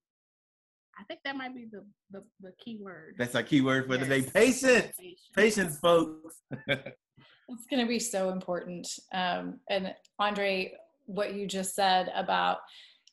I 1.00 1.04
think 1.06 1.22
that 1.24 1.38
might 1.38 1.56
be 1.56 1.66
the 1.72 1.86
the, 2.12 2.22
the 2.42 2.52
key 2.60 2.78
word. 2.82 3.16
That's 3.18 3.36
our 3.36 3.44
key 3.44 3.62
word 3.62 3.88
for 3.88 3.96
yes. 3.96 4.04
the 4.04 4.10
day. 4.10 4.22
Patience. 4.22 4.94
Patience, 5.00 5.30
Patience 5.34 5.80
folks. 5.80 6.42
it's 6.68 7.66
going 7.70 7.82
to 7.82 7.88
be 7.88 8.00
so 8.00 8.32
important. 8.32 8.86
Um, 9.14 9.62
and 9.70 9.94
Andre, 10.20 10.74
what 11.06 11.36
you 11.36 11.48
just 11.48 11.74
said 11.74 12.12
about 12.14 12.58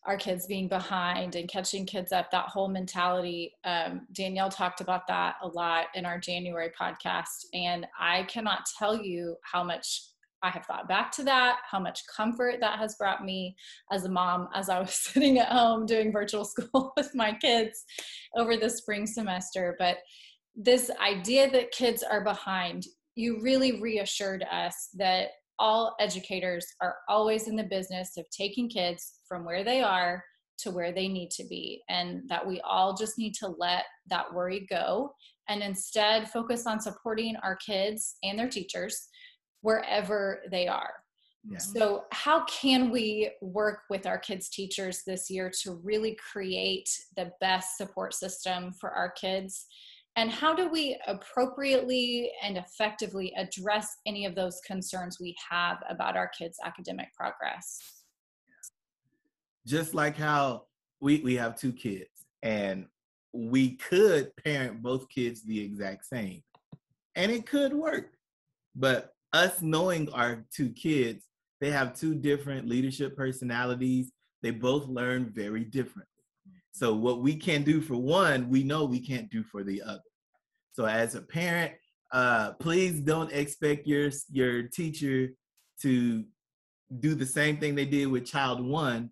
our 0.04 0.16
kids 0.16 0.46
being 0.46 0.68
behind 0.68 1.36
and 1.36 1.48
catching 1.48 1.86
kids 1.86 2.12
up, 2.12 2.30
that 2.30 2.46
whole 2.46 2.68
mentality. 2.68 3.54
Um, 3.64 4.06
Danielle 4.12 4.50
talked 4.50 4.80
about 4.80 5.06
that 5.06 5.36
a 5.42 5.48
lot 5.48 5.86
in 5.94 6.04
our 6.04 6.18
January 6.18 6.70
podcast. 6.78 7.46
And 7.54 7.86
I 7.98 8.24
cannot 8.24 8.66
tell 8.78 8.96
you 8.96 9.36
how 9.42 9.62
much 9.62 10.02
I 10.42 10.50
have 10.50 10.66
thought 10.66 10.88
back 10.88 11.12
to 11.12 11.22
that, 11.24 11.58
how 11.70 11.78
much 11.78 12.02
comfort 12.14 12.56
that 12.60 12.78
has 12.80 12.96
brought 12.96 13.24
me 13.24 13.54
as 13.92 14.04
a 14.04 14.10
mom 14.10 14.48
as 14.54 14.68
I 14.68 14.80
was 14.80 14.94
sitting 15.12 15.38
at 15.38 15.52
home 15.52 15.86
doing 15.86 16.12
virtual 16.12 16.44
school 16.44 16.92
with 16.96 17.14
my 17.14 17.32
kids 17.34 17.84
over 18.36 18.56
the 18.56 18.70
spring 18.70 19.06
semester. 19.06 19.76
But 19.78 19.98
this 20.56 20.90
idea 21.00 21.50
that 21.50 21.70
kids 21.70 22.02
are 22.02 22.24
behind, 22.24 22.86
you 23.14 23.40
really 23.40 23.80
reassured 23.80 24.44
us 24.50 24.88
that 24.94 25.28
all 25.62 25.94
educators 26.00 26.66
are 26.80 26.96
always 27.08 27.46
in 27.46 27.54
the 27.54 27.62
business 27.62 28.16
of 28.18 28.28
taking 28.30 28.68
kids 28.68 29.20
from 29.28 29.44
where 29.44 29.62
they 29.62 29.80
are 29.80 30.24
to 30.58 30.72
where 30.72 30.90
they 30.90 31.06
need 31.06 31.30
to 31.30 31.44
be 31.44 31.80
and 31.88 32.28
that 32.28 32.44
we 32.44 32.60
all 32.62 32.96
just 32.96 33.16
need 33.16 33.32
to 33.32 33.46
let 33.58 33.84
that 34.08 34.34
worry 34.34 34.66
go 34.68 35.14
and 35.48 35.62
instead 35.62 36.28
focus 36.28 36.66
on 36.66 36.80
supporting 36.80 37.36
our 37.44 37.56
kids 37.56 38.16
and 38.24 38.36
their 38.36 38.48
teachers 38.48 39.08
wherever 39.60 40.42
they 40.50 40.66
are 40.66 40.94
yeah. 41.48 41.58
so 41.58 42.04
how 42.10 42.44
can 42.46 42.90
we 42.90 43.30
work 43.40 43.82
with 43.88 44.04
our 44.04 44.18
kids 44.18 44.48
teachers 44.48 45.02
this 45.06 45.30
year 45.30 45.50
to 45.62 45.80
really 45.84 46.18
create 46.32 46.88
the 47.16 47.30
best 47.40 47.76
support 47.76 48.14
system 48.14 48.72
for 48.80 48.90
our 48.90 49.12
kids 49.12 49.66
and 50.16 50.30
how 50.30 50.54
do 50.54 50.68
we 50.68 50.98
appropriately 51.06 52.30
and 52.42 52.58
effectively 52.58 53.32
address 53.36 53.96
any 54.06 54.26
of 54.26 54.34
those 54.34 54.60
concerns 54.66 55.18
we 55.18 55.34
have 55.50 55.78
about 55.88 56.16
our 56.16 56.28
kids' 56.28 56.58
academic 56.64 57.08
progress? 57.14 57.78
Just 59.66 59.94
like 59.94 60.16
how 60.16 60.64
we, 61.00 61.20
we 61.20 61.36
have 61.36 61.58
two 61.58 61.72
kids 61.72 62.10
and 62.42 62.86
we 63.32 63.76
could 63.76 64.34
parent 64.36 64.82
both 64.82 65.08
kids 65.08 65.42
the 65.42 65.60
exact 65.60 66.04
same 66.04 66.42
and 67.16 67.32
it 67.32 67.46
could 67.46 67.72
work. 67.72 68.12
But 68.74 69.14
us 69.32 69.62
knowing 69.62 70.10
our 70.12 70.44
two 70.54 70.70
kids, 70.70 71.24
they 71.60 71.70
have 71.70 71.98
two 71.98 72.14
different 72.14 72.68
leadership 72.68 73.16
personalities. 73.16 74.12
They 74.42 74.50
both 74.50 74.88
learn 74.88 75.30
very 75.34 75.64
differently. 75.64 76.11
So 76.72 76.94
what 76.94 77.20
we 77.20 77.36
can 77.36 77.62
do 77.62 77.80
for 77.80 77.96
one, 77.96 78.48
we 78.48 78.64
know 78.64 78.84
we 78.84 79.00
can't 79.00 79.30
do 79.30 79.44
for 79.44 79.62
the 79.62 79.82
other. 79.82 80.00
So 80.72 80.86
as 80.86 81.14
a 81.14 81.20
parent, 81.20 81.72
uh, 82.12 82.52
please 82.52 83.00
don't 83.00 83.32
expect 83.32 83.86
your 83.86 84.10
your 84.30 84.64
teacher 84.64 85.28
to 85.82 86.24
do 87.00 87.14
the 87.14 87.26
same 87.26 87.58
thing 87.58 87.74
they 87.74 87.84
did 87.84 88.06
with 88.06 88.26
child 88.26 88.64
one. 88.64 89.10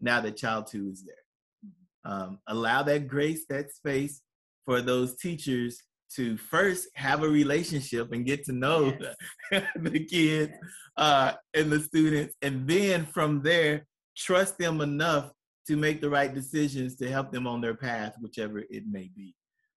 Now 0.00 0.20
that 0.22 0.36
child 0.36 0.66
two 0.66 0.90
is 0.90 1.04
there, 1.04 2.10
um, 2.12 2.38
allow 2.46 2.82
that 2.84 3.08
grace, 3.08 3.44
that 3.48 3.72
space 3.72 4.22
for 4.64 4.80
those 4.80 5.16
teachers 5.16 5.82
to 6.16 6.36
first 6.36 6.88
have 6.94 7.22
a 7.22 7.28
relationship 7.28 8.12
and 8.12 8.26
get 8.26 8.44
to 8.44 8.52
know 8.52 8.94
yes. 9.00 9.16
the, 9.50 9.64
the, 9.90 10.04
kids 10.04 10.52
yes. 10.52 10.72
uh, 10.96 11.32
and 11.54 11.70
the 11.70 11.80
students, 11.80 12.34
and 12.42 12.68
then 12.68 13.06
from 13.06 13.42
there 13.42 13.86
trust 14.16 14.58
them 14.58 14.80
enough 14.80 15.30
to 15.66 15.76
make 15.76 16.00
the 16.00 16.10
right 16.10 16.34
decisions 16.34 16.96
to 16.96 17.08
help 17.08 17.30
them 17.30 17.46
on 17.46 17.60
their 17.60 17.74
path, 17.74 18.14
whichever 18.20 18.60
it 18.70 18.84
may 18.90 19.10
be. 19.14 19.34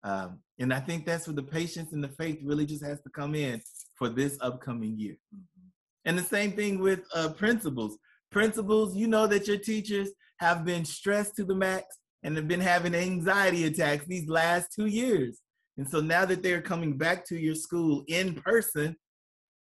Um, 0.04 0.40
and 0.58 0.72
I 0.72 0.80
think 0.80 1.06
that's 1.06 1.26
where 1.26 1.36
the 1.36 1.42
patience 1.42 1.92
and 1.92 2.02
the 2.02 2.08
faith 2.08 2.40
really 2.42 2.66
just 2.66 2.84
has 2.84 3.00
to 3.02 3.10
come 3.10 3.34
in 3.34 3.60
for 3.96 4.08
this 4.08 4.36
upcoming 4.40 4.98
year. 4.98 5.16
Mm-hmm. 5.34 5.68
And 6.04 6.18
the 6.18 6.22
same 6.22 6.52
thing 6.52 6.80
with 6.80 7.00
uh, 7.14 7.30
principals. 7.30 7.98
Principals, 8.30 8.96
you 8.96 9.06
know 9.06 9.26
that 9.26 9.46
your 9.46 9.58
teachers 9.58 10.10
have 10.38 10.64
been 10.64 10.84
stressed 10.84 11.36
to 11.36 11.44
the 11.44 11.54
max 11.54 11.84
and 12.22 12.36
have 12.36 12.48
been 12.48 12.60
having 12.60 12.94
anxiety 12.94 13.66
attacks 13.66 14.06
these 14.06 14.28
last 14.28 14.68
two 14.74 14.86
years. 14.86 15.40
And 15.78 15.88
so 15.88 16.00
now 16.00 16.24
that 16.24 16.42
they're 16.42 16.62
coming 16.62 16.96
back 16.96 17.24
to 17.26 17.38
your 17.38 17.54
school 17.54 18.04
in 18.08 18.34
person, 18.34 18.96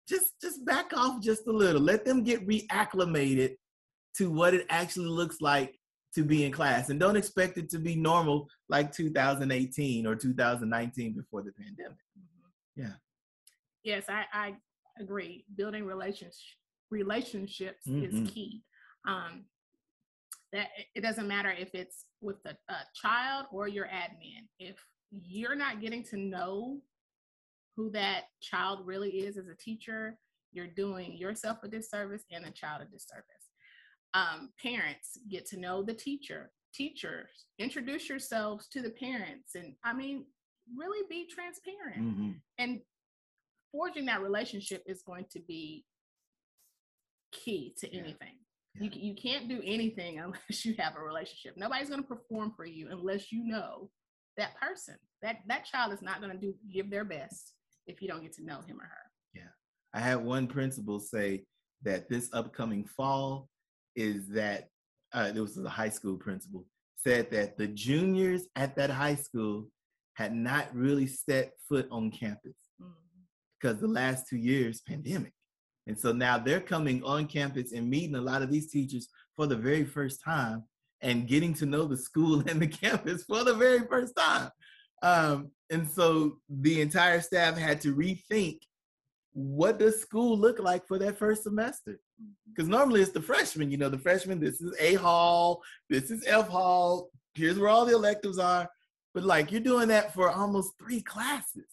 just 0.09 0.33
just 0.41 0.65
back 0.65 0.91
off 0.95 1.21
just 1.21 1.47
a 1.47 1.51
little. 1.51 1.81
Let 1.81 2.05
them 2.05 2.23
get 2.23 2.47
reacclimated 2.47 3.55
to 4.17 4.29
what 4.29 4.53
it 4.53 4.65
actually 4.69 5.07
looks 5.07 5.37
like 5.39 5.79
to 6.15 6.23
be 6.23 6.45
in 6.45 6.51
class. 6.51 6.89
And 6.89 6.99
don't 6.99 7.15
expect 7.15 7.57
it 7.57 7.69
to 7.71 7.79
be 7.79 7.95
normal 7.95 8.47
like 8.69 8.91
2018 8.91 10.05
or 10.05 10.15
2019 10.15 11.13
before 11.13 11.41
the 11.41 11.51
pandemic. 11.53 11.97
Mm-hmm. 12.17 12.81
yeah. 12.81 12.93
Yes 13.83 14.05
i, 14.09 14.25
I 14.33 14.55
agree. 14.99 15.45
Building 15.55 15.85
relations 15.85 16.41
relationships 16.89 17.87
mm-hmm. 17.87 18.23
is 18.23 18.31
key. 18.31 18.61
Um, 19.07 19.45
that 20.51 20.67
it 20.95 21.01
doesn't 21.01 21.29
matter 21.29 21.49
if 21.49 21.69
it's 21.73 22.05
with 22.19 22.35
a, 22.45 22.51
a 22.71 22.77
child 22.93 23.45
or 23.51 23.69
your 23.69 23.85
admin. 23.85 24.47
If 24.59 24.75
you're 25.11 25.55
not 25.55 25.81
getting 25.81 26.03
to 26.03 26.17
know 26.17 26.81
who 27.75 27.89
that 27.91 28.23
child 28.41 28.85
really 28.85 29.09
is 29.09 29.37
as 29.37 29.47
a 29.47 29.55
teacher 29.55 30.17
you're 30.51 30.67
doing 30.67 31.15
yourself 31.17 31.57
a 31.63 31.67
disservice 31.67 32.23
and 32.31 32.45
the 32.45 32.51
child 32.51 32.81
a 32.81 32.85
disservice 32.85 33.40
um, 34.13 34.49
parents 34.61 35.17
get 35.29 35.45
to 35.47 35.59
know 35.59 35.83
the 35.83 35.93
teacher 35.93 36.51
teachers 36.73 37.29
introduce 37.59 38.07
yourselves 38.07 38.67
to 38.69 38.81
the 38.81 38.91
parents 38.91 39.55
and 39.55 39.73
i 39.83 39.93
mean 39.93 40.25
really 40.75 41.05
be 41.09 41.27
transparent. 41.27 42.01
Mm-hmm. 42.01 42.31
and 42.57 42.79
forging 43.71 44.05
that 44.05 44.21
relationship 44.21 44.83
is 44.85 45.01
going 45.01 45.25
to 45.31 45.39
be 45.39 45.85
key 47.31 47.73
to 47.79 47.87
anything. 47.93 48.35
Yeah. 48.75 48.83
you, 48.83 48.89
you 48.93 49.15
can't 49.15 49.47
do 49.47 49.61
anything 49.63 50.19
unless 50.23 50.65
you 50.65 50.75
have 50.79 50.95
a 50.95 51.01
relationship. 51.01 51.55
Nobody's 51.57 51.89
going 51.89 52.01
to 52.01 52.07
perform 52.07 52.53
for 52.55 52.65
you 52.65 52.87
unless 52.91 53.31
you 53.31 53.45
know 53.45 53.89
that 54.37 54.55
person. 54.59 54.95
That 55.21 55.37
that 55.47 55.65
child 55.65 55.93
is 55.93 56.01
not 56.01 56.19
going 56.21 56.33
to 56.33 56.39
do 56.39 56.53
give 56.73 56.89
their 56.89 57.05
best 57.05 57.53
if 57.87 58.01
you 58.01 58.07
don't 58.07 58.21
get 58.21 58.33
to 58.33 58.45
know 58.45 58.61
him 58.61 58.79
or 58.79 58.85
her. 58.85 59.11
Yeah. 59.33 59.51
I 59.93 59.99
had 59.99 60.23
one 60.23 60.47
principal 60.47 60.99
say 60.99 61.43
that 61.83 62.09
this 62.09 62.29
upcoming 62.33 62.85
fall 62.85 63.49
is 63.95 64.27
that 64.29 64.69
uh, 65.13 65.31
there 65.31 65.41
was 65.41 65.57
a 65.57 65.69
high 65.69 65.89
school 65.89 66.17
principal 66.17 66.65
said 66.95 67.29
that 67.31 67.57
the 67.57 67.67
juniors 67.67 68.43
at 68.55 68.75
that 68.75 68.89
high 68.89 69.15
school 69.15 69.67
had 70.13 70.33
not 70.33 70.73
really 70.73 71.07
set 71.07 71.53
foot 71.67 71.87
on 71.91 72.11
campus 72.11 72.55
mm-hmm. 72.81 72.91
because 73.59 73.79
the 73.79 73.87
last 73.87 74.27
two 74.29 74.37
years 74.37 74.81
pandemic 74.81 75.33
and 75.87 75.99
so 75.99 76.11
now 76.11 76.37
they're 76.37 76.61
coming 76.61 77.03
on 77.03 77.25
campus 77.27 77.71
and 77.73 77.89
meeting 77.89 78.15
a 78.15 78.21
lot 78.21 78.41
of 78.41 78.51
these 78.51 78.71
teachers 78.71 79.07
for 79.35 79.47
the 79.47 79.55
very 79.55 79.83
first 79.83 80.23
time 80.23 80.63
and 81.01 81.27
getting 81.27 81.53
to 81.53 81.65
know 81.65 81.85
the 81.85 81.97
school 81.97 82.43
and 82.47 82.61
the 82.61 82.67
campus 82.67 83.23
for 83.23 83.43
the 83.43 83.53
very 83.53 83.81
first 83.87 84.13
time 84.15 84.49
um, 85.03 85.49
and 85.71 85.89
so 85.89 86.37
the 86.47 86.79
entire 86.79 87.19
staff 87.21 87.57
had 87.57 87.81
to 87.81 87.95
rethink 87.95 88.59
what 89.33 89.79
does 89.79 90.01
school 90.01 90.37
look 90.37 90.59
like 90.59 90.85
for 90.87 90.99
that 90.99 91.17
first 91.17 91.43
semester? 91.43 91.99
Because 92.47 92.67
mm-hmm. 92.67 92.77
normally 92.77 93.01
it's 93.01 93.11
the 93.11 93.21
freshmen, 93.21 93.71
you 93.71 93.77
know, 93.77 93.89
the 93.89 93.97
freshmen, 93.97 94.39
this 94.39 94.61
is 94.61 94.75
A 94.79 94.95
hall, 94.95 95.61
this 95.89 96.11
is 96.11 96.25
F 96.27 96.47
hall, 96.47 97.09
here's 97.33 97.57
where 97.57 97.69
all 97.69 97.85
the 97.85 97.95
electives 97.95 98.39
are. 98.39 98.69
But 99.13 99.23
like 99.23 99.51
you're 99.51 99.61
doing 99.61 99.89
that 99.89 100.13
for 100.13 100.29
almost 100.29 100.73
three 100.79 101.01
classes. 101.01 101.65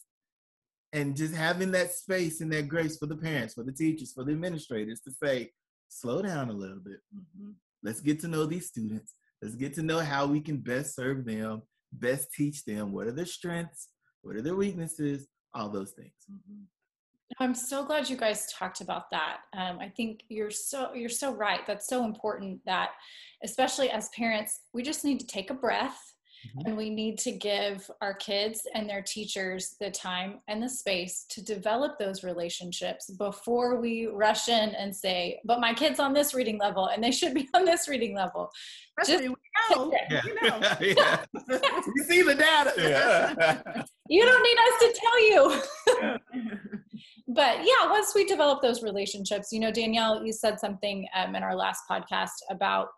And 0.92 1.14
just 1.16 1.34
having 1.34 1.70
that 1.72 1.92
space 1.92 2.40
and 2.40 2.50
that 2.52 2.68
grace 2.68 2.96
for 2.96 3.06
the 3.06 3.16
parents, 3.16 3.54
for 3.54 3.62
the 3.62 3.72
teachers, 3.72 4.12
for 4.12 4.24
the 4.24 4.32
administrators 4.32 5.00
to 5.02 5.12
say, 5.22 5.50
slow 5.88 6.22
down 6.22 6.48
a 6.48 6.52
little 6.52 6.80
bit. 6.80 7.00
Mm-hmm. 7.14 7.50
Let's 7.82 8.00
get 8.00 8.20
to 8.20 8.28
know 8.28 8.46
these 8.46 8.68
students. 8.68 9.14
Let's 9.42 9.54
get 9.54 9.74
to 9.74 9.82
know 9.82 10.00
how 10.00 10.26
we 10.26 10.40
can 10.40 10.56
best 10.56 10.96
serve 10.96 11.24
them, 11.24 11.62
best 11.92 12.32
teach 12.32 12.64
them. 12.64 12.92
What 12.92 13.06
are 13.06 13.12
their 13.12 13.26
strengths? 13.26 13.88
What 14.22 14.36
are 14.36 14.42
their 14.42 14.56
weaknesses? 14.56 15.28
All 15.54 15.68
those 15.68 15.92
things. 15.92 16.12
Mm-hmm. 16.30 16.62
I'm 17.40 17.54
so 17.54 17.84
glad 17.84 18.08
you 18.08 18.16
guys 18.16 18.52
talked 18.52 18.80
about 18.80 19.10
that. 19.10 19.38
Um, 19.56 19.78
I 19.80 19.88
think 19.88 20.22
you're 20.28 20.50
so 20.50 20.94
you're 20.94 21.08
so 21.08 21.34
right. 21.34 21.60
That's 21.66 21.86
so 21.86 22.04
important 22.04 22.60
that, 22.64 22.90
especially 23.44 23.90
as 23.90 24.08
parents, 24.10 24.60
we 24.72 24.82
just 24.82 25.04
need 25.04 25.20
to 25.20 25.26
take 25.26 25.50
a 25.50 25.54
breath, 25.54 26.14
mm-hmm. 26.46 26.66
and 26.66 26.76
we 26.76 26.88
need 26.88 27.18
to 27.18 27.32
give 27.32 27.88
our 28.00 28.14
kids 28.14 28.62
and 28.74 28.88
their 28.88 29.02
teachers 29.02 29.76
the 29.78 29.90
time 29.90 30.40
and 30.48 30.62
the 30.62 30.68
space 30.68 31.26
to 31.30 31.44
develop 31.44 31.98
those 31.98 32.24
relationships 32.24 33.10
before 33.10 33.78
we 33.78 34.06
rush 34.06 34.48
in 34.48 34.70
and 34.70 34.94
say, 34.94 35.38
"But 35.44 35.60
my 35.60 35.74
kid's 35.74 36.00
on 36.00 36.14
this 36.14 36.32
reading 36.32 36.58
level, 36.58 36.86
and 36.86 37.04
they 37.04 37.12
should 37.12 37.34
be 37.34 37.48
on 37.54 37.66
this 37.66 37.88
reading 37.88 38.16
level." 38.16 38.50
Just, 39.04 39.22
we 39.22 39.28
know. 39.76 39.92
Yeah. 39.92 40.22
You 40.24 40.34
know. 40.42 40.60
yeah. 40.80 41.24
we 41.94 42.02
see 42.04 42.22
the 42.22 42.34
data. 42.34 42.72
Yeah. 42.76 43.82
you 44.08 44.24
don't 44.24 44.42
need 44.42 44.58
us 44.58 44.78
to 44.80 45.00
tell 45.00 45.20
you 45.28 46.77
but 47.28 47.58
yeah, 47.58 47.90
once 47.90 48.14
we 48.14 48.24
develop 48.24 48.62
those 48.62 48.82
relationships, 48.82 49.48
you 49.52 49.60
know, 49.60 49.70
Danielle, 49.70 50.24
you 50.24 50.32
said 50.32 50.58
something 50.58 51.06
um, 51.14 51.36
in 51.36 51.42
our 51.42 51.54
last 51.54 51.82
podcast 51.88 52.30
about, 52.50 52.88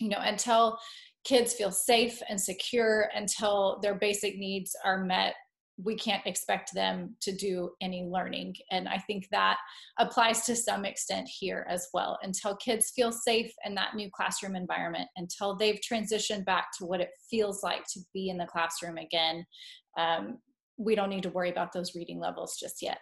you 0.00 0.10
know, 0.10 0.18
until 0.20 0.78
kids 1.24 1.54
feel 1.54 1.70
safe 1.70 2.20
and 2.28 2.38
secure, 2.38 3.08
until 3.14 3.78
their 3.82 3.94
basic 3.94 4.36
needs 4.36 4.76
are 4.84 5.02
met, 5.02 5.34
we 5.82 5.96
can't 5.96 6.26
expect 6.26 6.74
them 6.74 7.16
to 7.22 7.34
do 7.34 7.70
any 7.80 8.04
learning. 8.04 8.54
And 8.70 8.86
I 8.86 8.98
think 8.98 9.28
that 9.30 9.56
applies 9.98 10.42
to 10.42 10.54
some 10.54 10.84
extent 10.84 11.26
here 11.28 11.66
as 11.68 11.88
well. 11.94 12.18
Until 12.22 12.56
kids 12.56 12.92
feel 12.94 13.12
safe 13.12 13.50
in 13.64 13.74
that 13.76 13.96
new 13.96 14.10
classroom 14.14 14.56
environment, 14.56 15.08
until 15.16 15.56
they've 15.56 15.80
transitioned 15.80 16.44
back 16.44 16.66
to 16.78 16.84
what 16.84 17.00
it 17.00 17.10
feels 17.30 17.62
like 17.62 17.84
to 17.94 18.00
be 18.12 18.28
in 18.28 18.36
the 18.36 18.46
classroom 18.46 18.98
again, 18.98 19.44
um, 19.98 20.38
we 20.76 20.94
don't 20.94 21.10
need 21.10 21.22
to 21.22 21.30
worry 21.30 21.50
about 21.50 21.72
those 21.72 21.94
reading 21.94 22.20
levels 22.20 22.56
just 22.60 22.82
yet. 22.82 22.98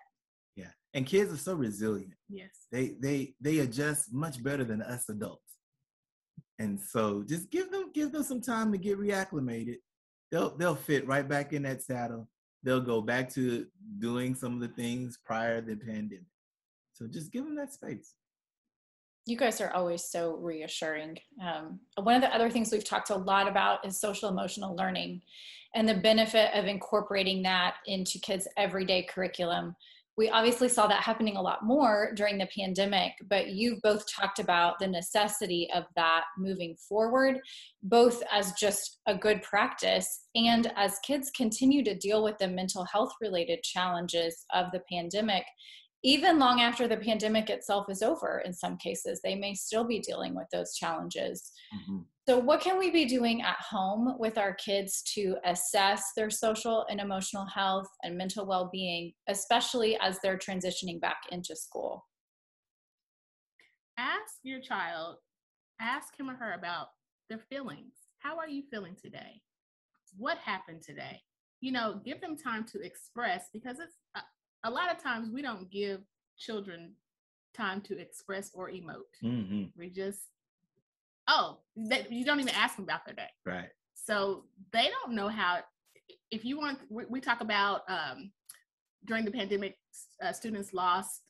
Yeah, 0.57 0.71
and 0.95 1.07
kids 1.07 1.33
are 1.33 1.37
so 1.37 1.55
resilient. 1.55 2.15
Yes. 2.29 2.67
They 2.71 2.95
they 3.01 3.35
they 3.41 3.61
adjust 3.61 4.13
much 4.13 4.43
better 4.43 4.65
than 4.65 4.83
us 4.83 5.09
adults. 5.09 5.41
And 6.59 6.81
so 6.81 7.25
just 7.27 7.51
give 7.51 7.71
them 7.71 7.91
give 7.93 8.13
them 8.13 8.23
some 8.23 8.41
time 8.41 8.73
to 8.73 8.79
get 8.79 8.99
reacclimated. 8.99 9.77
They'll 10.31 10.57
they'll 10.57 10.75
fit 10.75 11.07
right 11.07 11.29
back 11.29 11.53
in 11.53 11.63
that 11.63 11.83
saddle 11.83 12.29
they'll 12.63 12.81
go 12.81 13.01
back 13.01 13.29
to 13.35 13.67
doing 13.99 14.35
some 14.35 14.55
of 14.55 14.61
the 14.61 14.69
things 14.69 15.19
prior 15.25 15.61
to 15.61 15.75
the 15.75 15.77
pandemic. 15.77 16.25
So 16.93 17.07
just 17.07 17.33
give 17.33 17.45
them 17.45 17.57
that 17.57 17.73
space. 17.73 18.15
You 19.27 19.37
guys 19.37 19.61
are 19.61 19.73
always 19.73 20.05
so 20.05 20.37
reassuring. 20.37 21.19
Um, 21.41 21.81
one 22.03 22.17
of 22.17 22.23
the 22.23 22.35
other 22.35 22.51
things 22.51 22.73
we've 22.73 22.85
talked 22.85 23.11
a 23.11 23.17
lot 23.17 23.49
about 23.49 23.87
is 23.87 24.01
social 24.01 24.29
emotional 24.29 24.75
learning 24.75 25.23
and 25.75 25.89
the 25.89 25.95
benefit 25.95 26.51
of 26.55 26.67
incorporating 26.67 27.43
that 27.45 27.77
into 27.87 28.19
kids' 28.19 28.49
everyday 28.57 29.05
curriculum 29.05 29.77
we 30.23 30.31
obviously 30.31 30.69
saw 30.69 30.87
that 30.87 31.03
happening 31.03 31.37
a 31.37 31.43
lot 31.43 31.65
more 31.65 32.13
during 32.15 32.39
the 32.39 32.49
pandemic, 32.57 33.11
but 33.29 33.49
you've 33.49 33.83
both 33.83 34.05
talked 34.07 34.39
about 34.39 34.79
the 34.79 34.87
necessity 34.87 35.69
of 35.75 35.83
that 35.97 36.23
moving 36.39 36.77
forward, 36.89 37.41
both 37.83 38.23
as 38.31 38.53
just 38.53 39.01
a 39.09 39.17
good 39.17 39.43
practice 39.43 40.29
and 40.37 40.73
as 40.77 41.01
kids 41.05 41.33
continue 41.37 41.83
to 41.83 41.99
deal 41.99 42.23
with 42.23 42.39
the 42.39 42.47
mental 42.47 42.85
health 42.85 43.11
related 43.21 43.65
challenges 43.65 44.45
of 44.55 44.67
the 44.73 44.83
pandemic. 44.89 45.43
Even 46.05 46.39
long 46.39 46.61
after 46.61 46.87
the 46.87 46.99
pandemic 46.99 47.51
itself 47.51 47.87
is 47.89 48.01
over, 48.01 48.45
in 48.45 48.53
some 48.53 48.77
cases, 48.77 49.21
they 49.25 49.35
may 49.35 49.55
still 49.55 49.83
be 49.83 49.99
dealing 49.99 50.37
with 50.37 50.47
those 50.53 50.77
challenges. 50.77 51.51
Mm-hmm. 51.75 52.03
So, 52.29 52.39
what 52.39 52.61
can 52.61 52.79
we 52.79 52.91
be 52.91 53.05
doing 53.05 53.43
at 53.43 53.57
home 53.59 54.15
with 54.19 54.39
our 54.39 54.55
kids 54.55 55.03
to 55.15 55.37
assess 55.45 56.13
their 56.17 56.31
social 56.31 56.87
and 56.89 57.01
emotional 57.01 57.45
health 57.47 57.89
and 58.05 58.17
mental 58.17 58.47
well 58.47 58.71
being, 58.73 59.13
especially 59.29 59.99
as 60.01 60.19
they're 60.23 60.39
transitioning 60.39 61.01
back 61.01 61.19
into 61.33 61.57
school? 61.57 62.07
Ask 63.99 64.37
your 64.45 64.61
child, 64.61 65.17
ask 65.81 66.17
him 66.19 66.31
or 66.31 66.37
her 66.37 66.53
about 66.53 66.89
their 67.29 67.41
feelings. 67.51 67.95
How 68.21 68.39
are 68.39 68.49
you 68.49 68.63
feeling 68.71 68.95
today? 68.95 69.41
What 70.17 70.39
happened 70.39 70.83
today? 70.83 71.21
You 71.61 71.73
know, 71.73 72.01
give 72.05 72.21
them 72.21 72.37
time 72.37 72.65
to 72.67 72.81
express 72.81 73.49
because 73.53 73.79
it's 73.81 73.97
a, 74.15 74.21
a 74.69 74.71
lot 74.71 74.95
of 74.95 75.03
times 75.03 75.31
we 75.31 75.43
don't 75.43 75.69
give 75.73 76.03
children 76.39 76.93
time 77.53 77.81
to 77.83 77.99
express 77.99 78.53
or 78.55 78.71
emote. 78.71 79.11
Mm-hmm. 79.25 79.65
We 79.77 79.91
just 79.91 80.21
oh, 81.33 81.59
they, 81.77 82.07
you 82.11 82.25
don't 82.25 82.41
even 82.41 82.55
ask 82.55 82.77
them 82.77 82.85
about 82.85 83.05
their 83.07 83.15
day. 83.15 83.29
Right. 83.45 83.69
So 83.95 84.45
they 84.73 84.89
don't 84.89 85.15
know 85.15 85.29
how. 85.29 85.61
If 86.31 86.45
you 86.45 86.59
want, 86.59 86.79
we, 86.89 87.05
we 87.09 87.21
talk 87.21 87.41
about 87.41 87.83
um, 87.89 88.33
during 89.05 89.25
the 89.25 89.31
pandemic, 89.31 89.77
uh, 90.23 90.33
students 90.33 90.73
lost 90.73 91.23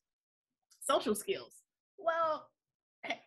social 0.80 1.14
skills. 1.14 1.54
Well, 1.98 2.46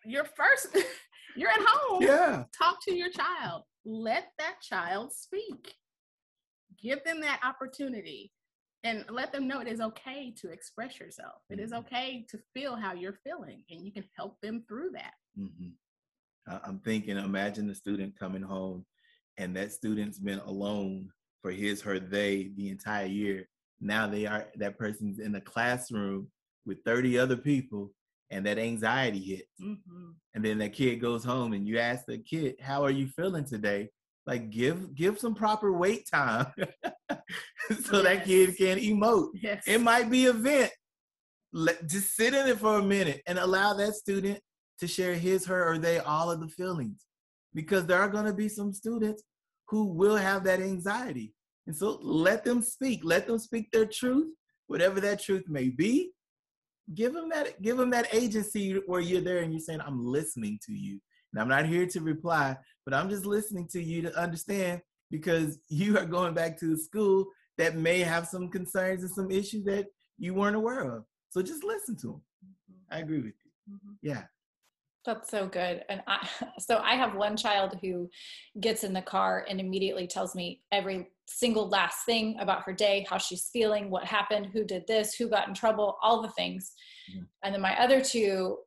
you're 0.06 0.26
first, 0.26 0.68
you're 1.36 1.50
at 1.50 1.66
home. 1.66 2.04
Yeah. 2.04 2.44
Talk 2.58 2.84
to 2.86 2.94
your 2.94 3.10
child. 3.10 3.64
Let 3.86 4.32
that 4.40 4.56
child 4.62 5.12
speak. 5.14 5.74
Give 6.82 7.04
them 7.04 7.22
that 7.22 7.40
opportunity 7.44 8.32
and 8.84 9.06
let 9.10 9.32
them 9.32 9.48
know 9.48 9.62
it 9.62 9.68
is 9.68 9.82
okay 9.82 10.34
to 10.40 10.50
express 10.50 11.00
yourself. 11.00 11.42
It 11.50 11.60
is 11.60 11.72
mm-hmm. 11.72 11.80
okay 11.86 12.26
to 12.30 12.40
feel 12.54 12.76
how 12.76 12.94
you're 12.94 13.18
feeling, 13.24 13.64
and 13.70 13.84
you 13.84 13.92
can 13.92 14.04
help 14.16 14.40
them 14.42 14.64
through 14.68 14.92
that. 14.94 15.14
Mm-hmm. 15.40 15.70
I'm 16.48 16.80
thinking, 16.80 17.18
imagine 17.18 17.68
the 17.68 17.76
student 17.76 18.18
coming 18.18 18.42
home 18.42 18.86
and 19.38 19.56
that 19.56 19.72
student's 19.72 20.20
been 20.20 20.40
alone 20.40 21.10
for 21.42 21.52
his, 21.52 21.82
her, 21.82 22.00
they 22.00 22.52
the 22.56 22.70
entire 22.70 23.08
year. 23.08 23.48
Now 23.82 24.08
they 24.08 24.26
are, 24.26 24.48
that 24.56 24.78
person's 24.78 25.20
in 25.20 25.36
a 25.36 25.42
classroom 25.42 26.28
with 26.66 26.80
30 26.86 27.20
other 27.20 27.38
people 27.38 27.92
and 28.32 28.46
that 28.46 28.58
anxiety 28.58 29.20
hits. 29.20 29.62
Mm-hmm. 29.62 30.12
And 30.34 30.46
then 30.46 30.58
that 30.60 30.74
kid 30.74 30.98
goes 30.98 31.24
home 31.24 31.54
and 31.54 31.68
you 31.68 31.80
ask 31.80 32.06
the 32.06 32.18
kid, 32.18 32.56
how 32.62 32.84
are 32.84 32.92
you 32.92 33.08
feeling 33.08 33.46
today? 33.46 33.90
Like 34.26 34.50
give, 34.50 34.96
give 34.96 35.20
some 35.20 35.36
proper 35.36 35.72
wait 35.72 36.08
time 36.12 36.48
so 37.10 37.22
yes. 37.70 38.04
that 38.04 38.26
kid 38.26 38.58
can 38.58 38.80
emote. 38.80 39.30
Yes. 39.36 39.64
It 39.68 39.82
might 39.82 40.10
be 40.10 40.26
a 40.26 40.34
vent. 40.34 40.72
Let, 41.54 41.88
just 41.88 42.16
sit 42.16 42.34
in 42.34 42.48
it 42.48 42.60
for 42.60 42.80
a 42.80 42.84
minute 42.84 43.22
and 43.28 43.38
allow 43.38 43.76
that 43.76 43.94
student 43.94 44.40
to 44.80 44.88
share 44.88 45.16
his, 45.16 45.46
her, 45.46 45.68
or 45.68 45.78
they 45.78 46.00
all 46.00 46.32
of 46.32 46.40
the 46.40 46.48
feelings. 46.48 47.06
Because 47.54 47.86
there 47.86 48.00
are 48.00 48.10
going 48.10 48.26
to 48.26 48.34
be 48.34 48.50
some 48.50 48.74
students 48.74 49.24
who 49.70 49.86
will 49.86 50.18
have 50.18 50.44
that 50.44 50.60
anxiety. 50.60 51.34
And 51.68 51.76
so 51.76 52.00
let 52.02 52.44
them 52.44 52.62
speak. 52.62 53.02
Let 53.04 53.28
them 53.28 53.40
speak 53.40 53.72
their 53.72 53.86
truth, 53.86 54.34
whatever 54.68 55.00
that 55.02 55.22
truth 55.22 55.46
may 55.48 55.70
be. 55.70 56.12
Give 56.94 57.14
them 57.14 57.30
that, 57.30 57.62
give 57.62 57.78
them 57.78 57.90
that 57.92 58.14
agency 58.14 58.80
where 58.86 59.02
you're 59.02 59.22
there 59.22 59.40
and 59.40 59.52
you're 59.52 59.62
saying, 59.62 59.82
I'm 59.82 60.06
listening 60.06 60.60
to 60.68 60.74
you. 60.74 61.00
And 61.34 61.42
I'm 61.42 61.50
not 61.50 61.66
here 61.66 61.88
to 61.88 62.02
reply, 62.02 62.56
but 62.86 62.94
I'm 62.94 63.10
just 63.10 63.26
listening 63.26 63.68
to 63.70 63.82
you 63.82 64.04
to 64.04 64.16
understand 64.20 64.82
because 65.10 65.58
you 65.70 65.98
are 65.98 66.06
going 66.06 66.34
back 66.34 66.60
to 66.60 66.68
the 66.68 66.78
school 66.78 67.26
that 67.58 67.76
may 67.76 68.00
have 68.00 68.28
some 68.28 68.50
concerns 68.50 69.02
and 69.02 69.12
some 69.12 69.32
issues 69.32 69.64
that 69.66 69.88
you 70.18 70.34
weren't 70.34 70.56
aware 70.56 70.82
of. 70.82 71.06
So 71.30 71.42
just 71.42 71.64
listen 71.64 71.98
to 71.98 72.08
them. 72.08 72.22
I 72.92 73.00
agree 73.00 73.18
with 73.18 73.34
you. 73.44 73.74
Mm-hmm. 73.74 73.94
Yeah. 74.02 74.24
That's 75.06 75.30
so 75.30 75.48
good. 75.48 75.84
And 75.90 76.02
I, 76.08 76.28
so 76.60 76.80
I 76.80 76.96
have 76.96 77.16
one 77.16 77.38
child 77.38 77.78
who 77.82 78.10
gets 78.60 78.84
in 78.84 78.94
the 78.94 79.02
car 79.02 79.46
and 79.50 79.60
immediately 79.60 80.08
tells 80.08 80.36
me 80.36 80.62
every 80.72 81.08
single 81.28 81.70
last 81.70 82.06
thing 82.06 82.38
about 82.40 82.64
her 82.64 82.74
day, 82.74 83.06
how 83.10 83.18
she's 83.18 83.50
feeling, 83.52 83.90
what 83.90 84.04
happened, 84.04 84.48
who 84.48 84.64
did 84.64 84.86
this, 84.88 85.16
who 85.16 85.30
got 85.30 85.48
in 85.48 85.54
trouble, 85.54 85.98
all 86.02 86.22
the 86.22 86.30
things. 86.30 86.72
And 87.44 87.54
then 87.54 87.62
my 87.62 87.80
other 87.80 88.02
two, 88.02 88.58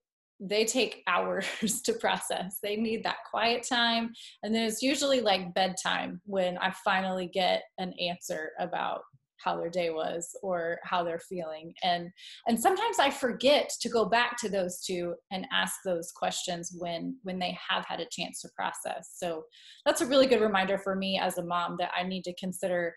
they 0.40 0.64
take 0.64 1.02
hours 1.06 1.46
to 1.84 1.92
process. 1.94 2.58
They 2.62 2.76
need 2.76 3.04
that 3.04 3.18
quiet 3.30 3.66
time. 3.68 4.12
And 4.42 4.54
then 4.54 4.64
it's 4.64 4.82
usually 4.82 5.20
like 5.20 5.54
bedtime 5.54 6.20
when 6.24 6.58
I 6.58 6.72
finally 6.84 7.26
get 7.26 7.62
an 7.78 7.92
answer 8.00 8.50
about 8.58 9.02
how 9.42 9.56
their 9.56 9.70
day 9.70 9.90
was 9.90 10.28
or 10.42 10.78
how 10.84 11.04
they're 11.04 11.20
feeling. 11.20 11.72
And 11.82 12.10
and 12.46 12.60
sometimes 12.60 12.98
i 12.98 13.10
forget 13.10 13.70
to 13.80 13.88
go 13.88 14.04
back 14.04 14.36
to 14.38 14.48
those 14.48 14.80
two 14.80 15.14
and 15.30 15.46
ask 15.52 15.74
those 15.84 16.12
questions 16.12 16.74
when 16.76 17.16
when 17.22 17.38
they 17.38 17.56
have 17.68 17.84
had 17.86 18.00
a 18.00 18.08
chance 18.10 18.40
to 18.42 18.48
process. 18.56 19.14
So 19.16 19.44
that's 19.84 20.00
a 20.00 20.06
really 20.06 20.26
good 20.26 20.40
reminder 20.40 20.78
for 20.78 20.94
me 20.94 21.18
as 21.18 21.38
a 21.38 21.44
mom 21.44 21.76
that 21.78 21.90
i 21.96 22.02
need 22.02 22.24
to 22.24 22.34
consider 22.34 22.94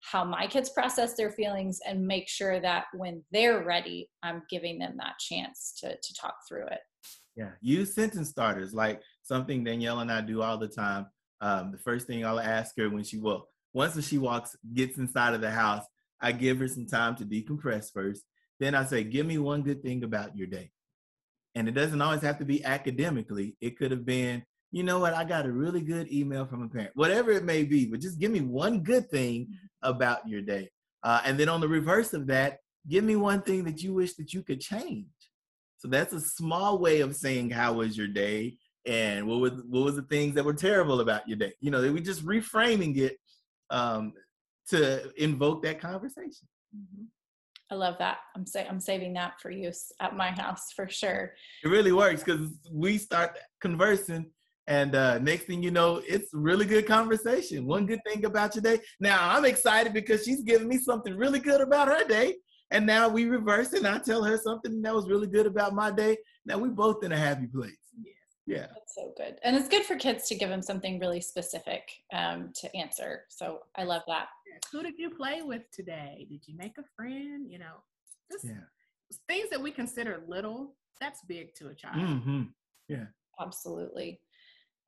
how 0.00 0.22
my 0.22 0.46
kids 0.46 0.68
process 0.68 1.14
their 1.16 1.30
feelings 1.30 1.78
and 1.86 2.06
make 2.06 2.28
sure 2.28 2.60
that 2.60 2.84
when 2.94 3.22
they're 3.32 3.64
ready 3.64 4.08
i'm 4.22 4.42
giving 4.50 4.78
them 4.78 4.94
that 4.98 5.18
chance 5.18 5.74
to 5.80 5.88
to 5.88 6.14
talk 6.20 6.34
through 6.48 6.66
it. 6.66 6.80
Yeah 7.36 7.50
use 7.60 7.94
sentence 7.94 8.28
starters 8.28 8.74
like 8.74 9.00
something 9.22 9.64
danielle 9.64 10.00
and 10.00 10.12
i 10.12 10.20
do 10.20 10.42
all 10.42 10.58
the 10.58 10.68
time. 10.68 11.06
Um, 11.40 11.72
the 11.72 11.78
first 11.78 12.06
thing 12.06 12.24
i'll 12.24 12.40
ask 12.40 12.74
her 12.78 12.90
when 12.90 13.04
she 13.04 13.18
will 13.18 13.48
once 13.74 14.02
she 14.06 14.16
walks, 14.16 14.56
gets 14.72 14.96
inside 14.96 15.34
of 15.34 15.40
the 15.40 15.50
house, 15.50 15.84
I 16.20 16.32
give 16.32 16.58
her 16.60 16.68
some 16.68 16.86
time 16.86 17.16
to 17.16 17.24
decompress 17.24 17.92
first. 17.92 18.22
Then 18.60 18.74
I 18.74 18.84
say, 18.84 19.04
give 19.04 19.26
me 19.26 19.36
one 19.36 19.62
good 19.62 19.82
thing 19.82 20.04
about 20.04 20.36
your 20.36 20.46
day. 20.46 20.70
And 21.56 21.68
it 21.68 21.72
doesn't 21.72 22.00
always 22.00 22.22
have 22.22 22.38
to 22.38 22.44
be 22.44 22.64
academically. 22.64 23.56
It 23.60 23.76
could 23.76 23.90
have 23.90 24.06
been, 24.06 24.44
you 24.70 24.84
know 24.84 25.00
what, 25.00 25.12
I 25.12 25.24
got 25.24 25.44
a 25.44 25.52
really 25.52 25.82
good 25.82 26.10
email 26.10 26.46
from 26.46 26.62
a 26.62 26.68
parent, 26.68 26.92
whatever 26.94 27.32
it 27.32 27.44
may 27.44 27.64
be, 27.64 27.84
but 27.86 28.00
just 28.00 28.18
give 28.18 28.30
me 28.30 28.40
one 28.40 28.80
good 28.80 29.10
thing 29.10 29.48
about 29.82 30.26
your 30.26 30.40
day. 30.40 30.70
Uh, 31.02 31.20
and 31.24 31.38
then 31.38 31.48
on 31.48 31.60
the 31.60 31.68
reverse 31.68 32.14
of 32.14 32.28
that, 32.28 32.58
give 32.88 33.04
me 33.04 33.16
one 33.16 33.42
thing 33.42 33.64
that 33.64 33.82
you 33.82 33.92
wish 33.92 34.14
that 34.14 34.32
you 34.32 34.42
could 34.42 34.60
change. 34.60 35.06
So 35.78 35.88
that's 35.88 36.12
a 36.12 36.20
small 36.20 36.78
way 36.78 37.00
of 37.00 37.14
saying 37.14 37.50
how 37.50 37.74
was 37.74 37.96
your 37.96 38.08
day 38.08 38.56
and 38.86 39.26
what 39.26 39.40
was 39.40 39.52
what 39.68 39.84
was 39.84 39.96
the 39.96 40.02
things 40.02 40.34
that 40.34 40.44
were 40.44 40.54
terrible 40.54 41.00
about 41.00 41.28
your 41.28 41.36
day. 41.36 41.52
You 41.60 41.70
know, 41.70 41.92
we 41.92 42.00
just 42.00 42.24
reframing 42.24 42.96
it 42.96 43.18
um, 43.70 44.12
to 44.68 45.10
invoke 45.22 45.62
that 45.62 45.80
conversation. 45.80 46.48
Mm-hmm. 46.74 47.04
I 47.70 47.74
love 47.76 47.96
that. 47.98 48.18
I'm 48.36 48.46
say 48.46 48.66
I'm 48.68 48.80
saving 48.80 49.14
that 49.14 49.40
for 49.40 49.50
use 49.50 49.90
at 50.00 50.16
my 50.16 50.30
house 50.30 50.72
for 50.74 50.88
sure. 50.88 51.32
It 51.64 51.68
really 51.68 51.92
works 51.92 52.22
because 52.22 52.50
we 52.70 52.98
start 52.98 53.38
conversing, 53.60 54.30
and 54.66 54.94
uh, 54.94 55.18
next 55.18 55.44
thing 55.44 55.62
you 55.62 55.70
know, 55.70 56.02
it's 56.06 56.30
really 56.32 56.66
good 56.66 56.86
conversation. 56.86 57.66
One 57.66 57.86
good 57.86 58.00
thing 58.06 58.24
about 58.26 58.54
your 58.54 58.62
day. 58.62 58.80
Now 59.00 59.30
I'm 59.30 59.44
excited 59.44 59.92
because 59.92 60.24
she's 60.24 60.42
giving 60.42 60.68
me 60.68 60.78
something 60.78 61.16
really 61.16 61.40
good 61.40 61.62
about 61.62 61.88
her 61.88 62.06
day, 62.06 62.34
and 62.70 62.86
now 62.86 63.08
we 63.08 63.24
reverse. 63.24 63.72
And 63.72 63.86
I 63.86 63.98
tell 63.98 64.22
her 64.22 64.36
something 64.36 64.82
that 64.82 64.94
was 64.94 65.08
really 65.08 65.26
good 65.26 65.46
about 65.46 65.74
my 65.74 65.90
day. 65.90 66.18
Now 66.44 66.58
we 66.58 66.68
both 66.68 67.02
in 67.02 67.12
a 67.12 67.18
happy 67.18 67.46
place. 67.46 67.83
Yes, 68.46 68.60
Yeah. 68.60 68.66
That's 68.74 68.94
so 68.94 69.12
good. 69.16 69.38
And 69.42 69.56
it's 69.56 69.68
good 69.68 69.84
for 69.84 69.96
kids 69.96 70.28
to 70.28 70.34
give 70.34 70.48
them 70.48 70.62
something 70.62 70.98
really 70.98 71.20
specific 71.20 71.90
um, 72.12 72.50
to 72.56 72.74
answer. 72.76 73.24
So 73.28 73.60
I 73.76 73.84
love 73.84 74.02
that. 74.08 74.28
Who 74.72 74.82
did 74.82 74.94
you 74.98 75.10
play 75.10 75.42
with 75.42 75.62
today? 75.72 76.26
Did 76.28 76.42
you 76.46 76.56
make 76.56 76.78
a 76.78 76.84
friend? 76.96 77.50
You 77.50 77.58
know, 77.58 77.82
just 78.30 78.44
Yeah. 78.44 78.60
things 79.28 79.50
that 79.50 79.60
we 79.60 79.70
consider 79.70 80.22
little, 80.28 80.74
that's 81.00 81.20
big 81.26 81.54
to 81.56 81.68
a 81.68 81.74
child. 81.74 81.96
hmm 82.22 82.42
Absolutely. 83.40 84.20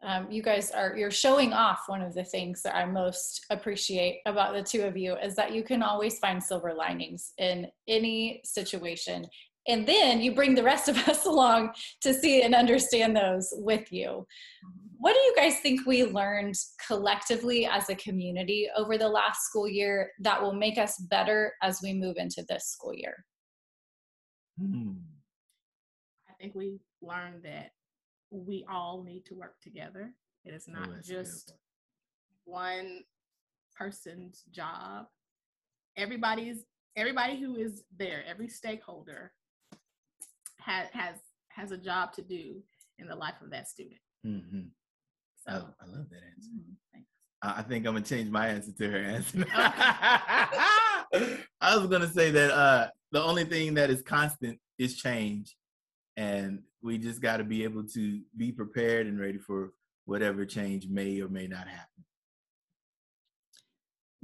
Um, 0.03 0.31
you 0.31 0.40
guys 0.42 0.71
are 0.71 0.95
you're 0.97 1.11
showing 1.11 1.53
off 1.53 1.85
one 1.88 2.01
of 2.03 2.14
the 2.14 2.23
things 2.23 2.62
that 2.62 2.77
I 2.77 2.85
most 2.85 3.45
appreciate 3.51 4.21
about 4.27 4.55
the 4.55 4.62
two 4.62 4.83
of 4.83 4.97
you 4.97 5.16
is 5.16 5.35
that 5.37 5.53
you 5.53 5.64
can 5.64 5.83
always 5.83 6.19
find 6.21 6.40
silver 6.42 6.73
linings 6.75 7.33
in 7.38 7.66
any 7.88 8.40
situation. 8.45 9.27
And 9.69 9.87
then 9.87 10.21
you 10.21 10.35
bring 10.35 10.55
the 10.55 10.63
rest 10.63 10.89
of 10.89 10.97
us 11.09 11.27
along 11.27 11.73
to 12.03 12.15
see 12.15 12.43
and 12.43 12.55
understand 12.55 13.17
those 13.17 13.53
with 13.57 13.93
you. 13.93 14.27
What 14.99 15.13
do 15.13 15.21
you 15.21 15.35
guys 15.37 15.61
think 15.61 15.87
we 15.87 16.05
learned 16.05 16.55
collectively 16.87 17.67
as 17.67 17.91
a 17.91 17.95
community 17.97 18.69
over 18.77 18.97
the 18.97 19.09
last 19.09 19.43
school 19.43 19.69
year 19.69 20.11
that 20.21 20.41
will 20.41 20.55
make 20.55 20.79
us 20.79 20.99
better 21.11 21.53
as 21.63 21.81
we 21.83 21.93
move 21.93 22.17
into 22.17 22.45
this 22.49 22.67
school 22.67 22.95
year? 22.95 23.25
Hmm. 24.59 24.93
I 26.29 26.33
think 26.41 26.55
we 26.55 26.81
learned 27.03 27.43
that 27.45 27.73
we 28.31 28.65
all 28.71 29.03
need 29.03 29.25
to 29.27 29.35
work 29.35 29.61
together. 29.63 30.13
It 30.45 30.55
is 30.55 30.67
Oh, 30.69 30.73
not 30.73 30.91
that's 30.91 31.09
a 31.09 31.13
good 31.13 31.25
just 31.25 31.53
one 32.45 33.01
person's 33.75 34.45
job. 34.51 35.07
Everybody's 35.97 36.65
everybody 36.97 37.39
who 37.39 37.57
is 37.57 37.83
there, 37.99 38.25
every 38.27 38.49
stakeholder 38.49 39.33
has 40.67 40.89
has 40.93 41.17
has 41.49 41.71
a 41.71 41.79
job 41.79 42.13
to 42.13 42.23
do 42.23 42.63
in 42.99 43.07
the 43.09 43.15
life 43.17 43.41
of 43.43 43.51
that 43.51 43.69
student. 43.69 44.01
hmm 44.25 44.41
So 45.47 45.53
Oh, 45.53 45.75
I 45.81 45.87
love 45.87 46.09
that 46.11 46.23
answer. 46.35 46.51
mm, 46.55 46.75
thanks. 46.93 47.09
I 47.43 47.61
I 47.61 47.63
think 47.63 47.87
I'm 47.87 47.95
gonna 47.95 48.05
change 48.05 48.31
my 48.31 48.49
answer 48.49 48.73
to 48.73 48.91
her 48.91 48.99
answer. 48.99 49.45
I 51.61 51.77
was 51.77 51.87
gonna 51.87 52.09
say 52.09 52.31
that 52.33 52.51
uh, 52.51 52.89
the 53.13 53.23
only 53.23 53.45
thing 53.45 53.75
that 53.75 53.91
is 53.91 54.03
constant 54.03 54.59
is 54.79 54.97
change, 54.97 55.57
and 56.17 56.63
we 56.83 56.99
just 56.99 57.21
got 57.23 57.39
to 57.39 57.45
be 57.45 57.65
able 57.65 57.85
to 57.85 58.21
be 58.37 58.53
prepared 58.53 59.07
and 59.07 59.19
ready 59.21 59.39
for 59.39 59.73
whatever 60.05 60.45
change 60.45 60.87
may 60.89 61.21
or 61.21 61.29
may 61.29 61.47
not 61.47 61.67
happen. 61.69 62.05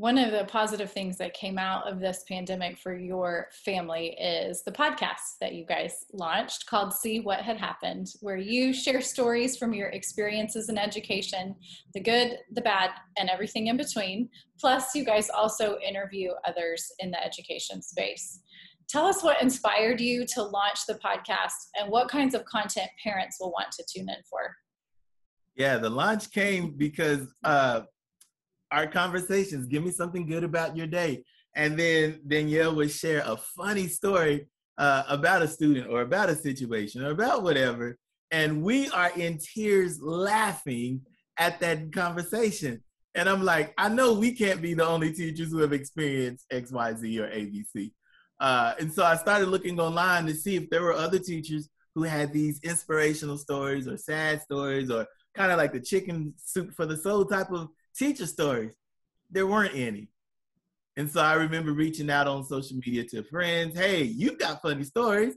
One 0.02 0.18
of 0.18 0.32
the 0.32 0.46
positive 0.46 0.90
things 0.90 1.16
that 1.18 1.32
came 1.32 1.58
out 1.58 1.88
of 1.88 2.00
this 2.00 2.24
pandemic 2.26 2.76
for 2.76 2.92
your 2.92 3.46
family 3.64 4.16
is 4.20 4.64
the 4.64 4.72
podcast 4.72 5.38
that 5.40 5.54
you 5.54 5.64
guys 5.64 6.06
launched 6.12 6.66
called 6.66 6.92
See 6.92 7.20
What 7.20 7.42
Had 7.42 7.56
Happened, 7.56 8.08
where 8.18 8.36
you 8.36 8.72
share 8.72 9.00
stories 9.00 9.56
from 9.56 9.72
your 9.72 9.90
experiences 9.90 10.68
in 10.68 10.76
education, 10.76 11.54
the 11.94 12.00
good, 12.00 12.38
the 12.50 12.62
bad, 12.62 12.90
and 13.16 13.30
everything 13.30 13.68
in 13.68 13.76
between. 13.76 14.28
Plus, 14.58 14.92
you 14.92 15.04
guys 15.04 15.30
also 15.30 15.78
interview 15.78 16.32
others 16.48 16.90
in 16.98 17.12
the 17.12 17.24
education 17.24 17.80
space. 17.80 18.40
Tell 18.88 19.06
us 19.06 19.22
what 19.22 19.40
inspired 19.40 20.00
you 20.00 20.26
to 20.34 20.42
launch 20.42 20.84
the 20.88 20.94
podcast 20.94 21.68
and 21.78 21.88
what 21.92 22.08
kinds 22.08 22.34
of 22.34 22.44
content 22.46 22.90
parents 23.00 23.36
will 23.38 23.52
want 23.52 23.70
to 23.70 23.84
tune 23.88 24.08
in 24.08 24.16
for. 24.28 24.56
Yeah, 25.54 25.78
the 25.78 25.90
launch 25.90 26.32
came 26.32 26.72
because 26.76 27.28
uh, 27.44 27.82
our 28.72 28.86
conversations. 28.86 29.66
Give 29.66 29.84
me 29.84 29.90
something 29.90 30.26
good 30.26 30.44
about 30.44 30.76
your 30.76 30.86
day, 30.86 31.24
and 31.54 31.78
then 31.78 32.20
Danielle 32.26 32.74
would 32.74 32.90
share 32.90 33.22
a 33.24 33.36
funny 33.36 33.86
story 33.86 34.48
uh, 34.78 35.04
about 35.08 35.42
a 35.42 35.48
student 35.48 35.88
or 35.88 36.00
about 36.00 36.30
a 36.30 36.34
situation 36.34 37.04
or 37.04 37.10
about 37.10 37.42
whatever, 37.42 37.98
and 38.30 38.62
we 38.62 38.88
are 38.90 39.10
in 39.16 39.38
tears 39.38 40.00
laughing 40.00 41.02
at 41.38 41.60
that 41.60 41.92
conversation. 41.92 42.82
And 43.14 43.28
I'm 43.28 43.44
like, 43.44 43.74
I 43.76 43.88
know 43.90 44.14
we 44.14 44.32
can't 44.32 44.62
be 44.62 44.74
the 44.74 44.86
only 44.86 45.12
teachers 45.12 45.50
who 45.50 45.58
have 45.58 45.72
experienced 45.72 46.46
X, 46.50 46.72
Y, 46.72 46.94
Z, 46.94 47.20
or 47.20 47.28
ABC. 47.28 47.92
Uh, 48.40 48.74
and 48.80 48.92
so 48.92 49.04
I 49.04 49.16
started 49.16 49.48
looking 49.48 49.78
online 49.78 50.26
to 50.26 50.34
see 50.34 50.56
if 50.56 50.70
there 50.70 50.82
were 50.82 50.94
other 50.94 51.18
teachers 51.18 51.68
who 51.94 52.02
had 52.04 52.32
these 52.32 52.58
inspirational 52.62 53.36
stories 53.36 53.86
or 53.86 53.96
sad 53.96 54.40
stories 54.42 54.90
or 54.90 55.06
kind 55.34 55.52
of 55.52 55.58
like 55.58 55.72
the 55.72 55.80
chicken 55.80 56.34
soup 56.36 56.72
for 56.74 56.86
the 56.86 56.96
soul 56.96 57.24
type 57.24 57.50
of 57.50 57.68
teacher 57.96 58.26
stories. 58.26 58.74
There 59.30 59.46
weren't 59.46 59.74
any. 59.74 60.08
And 60.96 61.10
so 61.10 61.20
I 61.20 61.34
remember 61.34 61.72
reaching 61.72 62.10
out 62.10 62.28
on 62.28 62.44
social 62.44 62.76
media 62.76 63.04
to 63.04 63.22
friends, 63.24 63.78
hey, 63.78 64.02
you've 64.02 64.38
got 64.38 64.60
funny 64.60 64.84
stories 64.84 65.34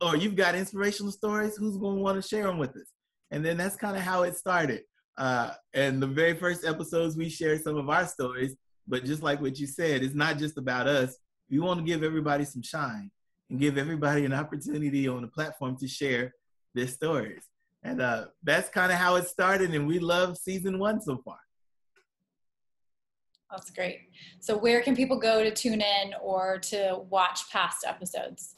or 0.00 0.16
you've 0.16 0.36
got 0.36 0.54
inspirational 0.54 1.12
stories. 1.12 1.56
Who's 1.56 1.76
going 1.76 1.96
to 1.96 2.02
want 2.02 2.20
to 2.20 2.28
share 2.28 2.44
them 2.44 2.58
with 2.58 2.70
us? 2.70 2.88
And 3.30 3.44
then 3.44 3.56
that's 3.56 3.76
kind 3.76 3.96
of 3.96 4.02
how 4.02 4.24
it 4.24 4.36
started. 4.36 4.82
Uh, 5.16 5.52
and 5.74 6.02
the 6.02 6.06
very 6.06 6.34
first 6.34 6.64
episodes, 6.64 7.16
we 7.16 7.28
shared 7.28 7.62
some 7.62 7.76
of 7.76 7.88
our 7.88 8.06
stories. 8.06 8.56
But 8.88 9.04
just 9.04 9.22
like 9.22 9.40
what 9.40 9.58
you 9.60 9.68
said, 9.68 10.02
it's 10.02 10.14
not 10.14 10.38
just 10.38 10.58
about 10.58 10.88
us. 10.88 11.16
We 11.48 11.60
want 11.60 11.78
to 11.78 11.86
give 11.86 12.02
everybody 12.02 12.44
some 12.44 12.62
shine 12.62 13.10
and 13.48 13.60
give 13.60 13.78
everybody 13.78 14.24
an 14.24 14.32
opportunity 14.32 15.06
on 15.06 15.22
the 15.22 15.28
platform 15.28 15.76
to 15.78 15.86
share 15.86 16.34
their 16.74 16.88
stories. 16.88 17.42
And 17.82 18.00
uh, 18.00 18.26
that's 18.42 18.68
kind 18.68 18.90
of 18.90 18.98
how 18.98 19.16
it 19.16 19.28
started. 19.28 19.72
And 19.74 19.86
we 19.86 20.00
love 20.00 20.36
season 20.36 20.78
one 20.78 21.00
so 21.00 21.18
far. 21.24 21.38
That's 23.50 23.70
great. 23.70 24.08
So, 24.40 24.56
where 24.56 24.80
can 24.82 24.94
people 24.94 25.18
go 25.18 25.42
to 25.42 25.50
tune 25.50 25.80
in 25.80 26.12
or 26.22 26.58
to 26.70 27.00
watch 27.08 27.50
past 27.50 27.84
episodes? 27.86 28.54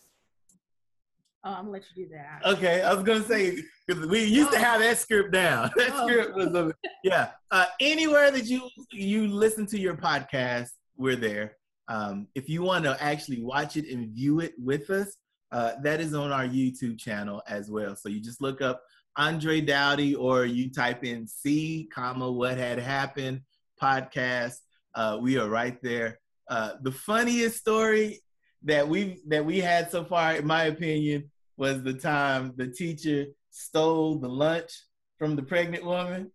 Oh, 1.45 1.51
I'm 1.51 1.65
gonna 1.65 1.71
let 1.71 1.83
you 1.95 2.05
do 2.07 2.11
that. 2.15 2.41
Okay, 2.57 2.83
I 2.83 2.93
was 2.95 3.03
gonna 3.03 3.25
say 3.25 3.57
because 3.87 4.07
we 4.07 4.23
used 4.25 4.53
to 4.53 4.59
have 4.59 4.81
that 4.81 4.99
script 4.99 5.33
down. 5.33 5.71
That 5.77 5.91
Oh. 5.93 6.07
script 6.07 6.37
was 6.37 6.55
a, 6.55 6.73
yeah. 7.03 7.31
Uh, 7.51 7.67
anywhere 7.81 8.31
that 8.31 8.45
you 8.47 8.69
you 8.93 9.27
listen 9.29 9.67
to 9.67 9.79
your 9.79 9.97
podcast, 9.97 10.69
we're 10.97 11.17
there. 11.17 11.57
Um, 11.89 12.29
if 12.35 12.49
you 12.49 12.63
want 12.63 12.85
to 12.85 13.03
actually 13.03 13.43
watch 13.43 13.77
it 13.77 13.89
and 13.93 14.11
view 14.15 14.39
it 14.41 14.53
with 14.57 14.89
us, 14.91 15.17
uh, 15.51 15.73
that 15.83 16.01
is 16.01 16.15
on 16.15 16.31
our 16.31 16.47
YouTube 16.47 16.99
channel 16.99 17.43
as 17.49 17.71
well. 17.71 17.97
So 17.97 18.09
you 18.09 18.21
just 18.21 18.41
look 18.41 18.61
up 18.63 18.83
Andre 19.17 19.61
Daughty 19.61 20.15
or 20.15 20.45
you 20.45 20.71
type 20.71 21.03
in 21.05 21.27
C, 21.27 21.89
comma 21.93 22.31
what 22.31 22.57
had 22.57 22.79
happened 22.79 23.41
podcast. 23.83 24.59
Uh, 24.95 25.19
we 25.21 25.39
are 25.39 25.49
right 25.49 25.81
there. 25.83 26.19
Uh, 26.49 26.73
the 26.83 26.93
funniest 26.93 27.59
story 27.59 28.21
that 28.65 28.89
we 28.89 29.21
that 29.29 29.45
we 29.45 29.59
had 29.59 29.91
so 29.91 30.05
far, 30.05 30.35
in 30.35 30.47
my 30.47 30.65
opinion, 30.65 31.31
was 31.57 31.83
the 31.83 31.95
time 31.95 32.53
the 32.57 32.69
teacher 32.69 33.27
stole 33.51 34.19
the 34.19 34.29
lunch 34.29 34.71
from 35.19 35.37
the 35.37 35.43
pregnant 35.43 35.85
woman. 35.85 36.31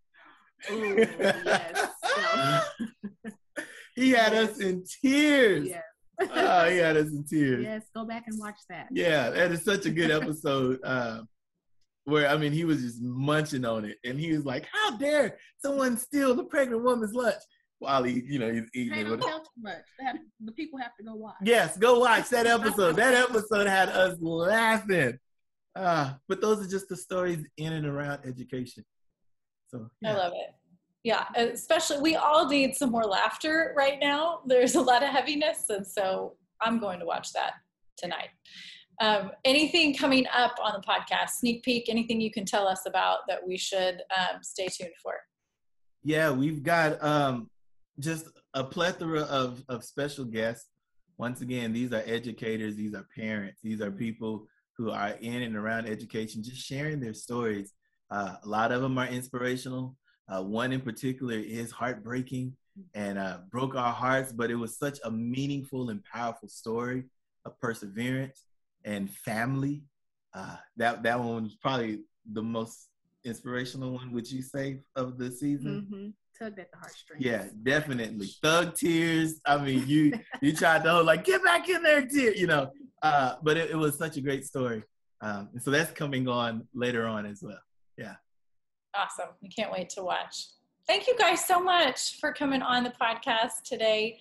Ooh, 0.71 0.95
yes. 0.97 1.87
he 3.95 4.11
had 4.11 4.33
us 4.33 4.59
in 4.59 4.83
tears. 5.01 5.67
Yes. 5.67 5.83
Oh, 6.19 6.69
he 6.69 6.77
had 6.77 6.97
us 6.97 7.09
in 7.09 7.23
tears. 7.25 7.63
yes, 7.63 7.83
go 7.95 8.05
back 8.05 8.23
and 8.27 8.39
watch 8.39 8.57
that. 8.69 8.87
Yeah, 8.91 9.29
that 9.29 9.51
is 9.51 9.63
such 9.63 9.85
a 9.85 9.91
good 9.91 10.11
episode. 10.11 10.79
Uh, 10.83 11.21
where 12.05 12.29
I 12.29 12.37
mean, 12.37 12.53
he 12.53 12.63
was 12.63 12.81
just 12.81 13.01
munching 13.01 13.65
on 13.65 13.83
it, 13.83 13.97
and 14.05 14.17
he 14.17 14.31
was 14.31 14.45
like, 14.45 14.65
"How 14.71 14.95
dare 14.95 15.37
someone 15.61 15.97
steal 15.97 16.33
the 16.33 16.45
pregnant 16.45 16.81
woman's 16.81 17.13
lunch?" 17.13 17.35
While 17.79 18.03
he, 18.03 18.23
you 18.25 18.39
know, 18.39 18.51
he's 18.51 18.63
eating 18.73 18.93
Hey, 18.93 19.01
it. 19.01 19.03
don't 19.03 19.11
With 19.17 19.21
tell 19.21 19.39
too 19.39 19.49
much. 19.61 19.83
They 19.99 20.05
have- 20.05 20.17
the 20.39 20.51
people 20.53 20.79
have 20.79 20.95
to 20.97 21.03
go 21.03 21.13
watch. 21.15 21.35
Yes, 21.43 21.77
go 21.77 21.99
watch 21.99 22.29
that 22.29 22.47
episode. 22.57 22.95
that 22.95 23.13
episode 23.13 23.67
had 23.67 23.89
us 23.89 24.17
laughing. 24.19 25.19
Uh, 25.75 26.13
but 26.27 26.41
those 26.41 26.65
are 26.65 26.69
just 26.69 26.89
the 26.89 26.97
stories 26.97 27.45
in 27.57 27.73
and 27.73 27.85
around 27.85 28.21
education. 28.25 28.83
So 29.67 29.89
I 30.03 30.13
love 30.13 30.33
it. 30.35 30.55
Yeah, 31.03 31.25
especially 31.35 31.99
we 32.01 32.15
all 32.15 32.49
need 32.49 32.75
some 32.75 32.89
more 32.89 33.03
laughter 33.03 33.73
right 33.77 33.99
now. 34.01 34.39
There's 34.47 34.73
a 34.75 34.81
lot 34.81 35.03
of 35.03 35.09
heaviness, 35.09 35.65
and 35.69 35.85
so 35.85 36.35
I'm 36.59 36.79
going 36.79 36.99
to 36.99 37.05
watch 37.05 37.31
that 37.33 37.53
tonight. 37.95 38.29
Um, 38.99 39.31
anything 39.45 39.93
coming 39.93 40.25
up 40.33 40.55
on 40.61 40.73
the 40.73 40.81
podcast? 40.85 41.29
Sneak 41.39 41.63
peek? 41.63 41.87
Anything 41.89 42.19
you 42.19 42.31
can 42.31 42.43
tell 42.45 42.67
us 42.67 42.81
about 42.87 43.19
that 43.27 43.45
we 43.45 43.55
should 43.57 44.01
um, 44.17 44.41
stay 44.41 44.67
tuned 44.67 44.89
for? 45.03 45.13
Yeah, 46.03 46.31
we've 46.31 46.63
got 46.63 47.01
um, 47.03 47.49
just 47.99 48.27
a 48.53 48.63
plethora 48.63 49.21
of, 49.21 49.63
of 49.69 49.83
special 49.83 50.25
guests. 50.25 50.69
Once 51.17 51.41
again, 51.41 51.73
these 51.73 51.91
are 51.93 52.03
educators, 52.05 52.75
these 52.75 52.93
are 52.93 53.07
parents, 53.15 53.59
these 53.63 53.81
are 53.81 53.91
people 53.91 54.45
who 54.77 54.91
are 54.91 55.15
in 55.21 55.41
and 55.41 55.55
around 55.55 55.87
education, 55.87 56.43
just 56.43 56.63
sharing 56.63 56.99
their 56.99 57.13
stories. 57.13 57.73
Uh, 58.11 58.35
a 58.43 58.47
lot 58.47 58.71
of 58.71 58.81
them 58.81 58.97
are 58.97 59.07
inspirational. 59.07 59.95
Uh, 60.29 60.43
one 60.43 60.71
in 60.71 60.81
particular 60.81 61.35
is 61.35 61.71
heartbreaking 61.71 62.53
and 62.93 63.17
uh, 63.17 63.39
broke 63.49 63.75
our 63.75 63.91
hearts, 63.91 64.31
but 64.31 64.51
it 64.51 64.55
was 64.55 64.77
such 64.77 64.99
a 65.03 65.11
meaningful 65.11 65.89
and 65.89 66.03
powerful 66.03 66.47
story 66.47 67.03
of 67.45 67.59
perseverance 67.59 68.43
and 68.85 69.09
family. 69.09 69.81
Uh, 70.33 70.57
that 70.75 71.01
that 71.01 71.19
one 71.19 71.43
was 71.43 71.55
probably 71.55 72.01
the 72.31 72.43
most 72.43 72.89
inspirational 73.25 73.93
one. 73.93 74.11
Would 74.11 74.29
you 74.31 74.43
say 74.43 74.81
of 74.95 75.17
the 75.17 75.31
season? 75.31 75.87
Mm-hmm. 75.87 76.09
Tugged 76.39 76.59
at 76.59 76.71
the 76.71 76.77
heartstrings. 76.77 77.25
Yeah, 77.25 77.45
definitely. 77.63 78.29
Thug 78.41 78.75
tears. 78.75 79.39
I 79.45 79.57
mean, 79.57 79.87
you 79.87 80.13
you 80.41 80.53
tried 80.53 80.83
to 80.83 80.91
hold 80.91 81.05
like 81.05 81.23
get 81.23 81.43
back 81.43 81.67
in 81.69 81.81
there, 81.81 82.05
tear. 82.05 82.35
You 82.35 82.47
know, 82.47 82.71
uh, 83.01 83.35
but 83.41 83.57
it, 83.57 83.71
it 83.71 83.75
was 83.75 83.97
such 83.97 84.17
a 84.17 84.21
great 84.21 84.45
story. 84.45 84.83
Um, 85.21 85.49
and 85.53 85.61
so 85.61 85.71
that's 85.71 85.91
coming 85.91 86.27
on 86.27 86.67
later 86.73 87.07
on 87.07 87.25
as 87.25 87.41
well. 87.41 87.59
Yeah. 87.97 88.15
Awesome. 88.95 89.29
We 89.41 89.49
can't 89.49 89.71
wait 89.71 89.89
to 89.91 90.03
watch. 90.03 90.47
Thank 90.87 91.07
you 91.07 91.15
guys 91.17 91.45
so 91.45 91.59
much 91.59 92.19
for 92.19 92.31
coming 92.31 92.61
on 92.61 92.83
the 92.83 92.93
podcast 93.01 93.63
today. 93.65 94.19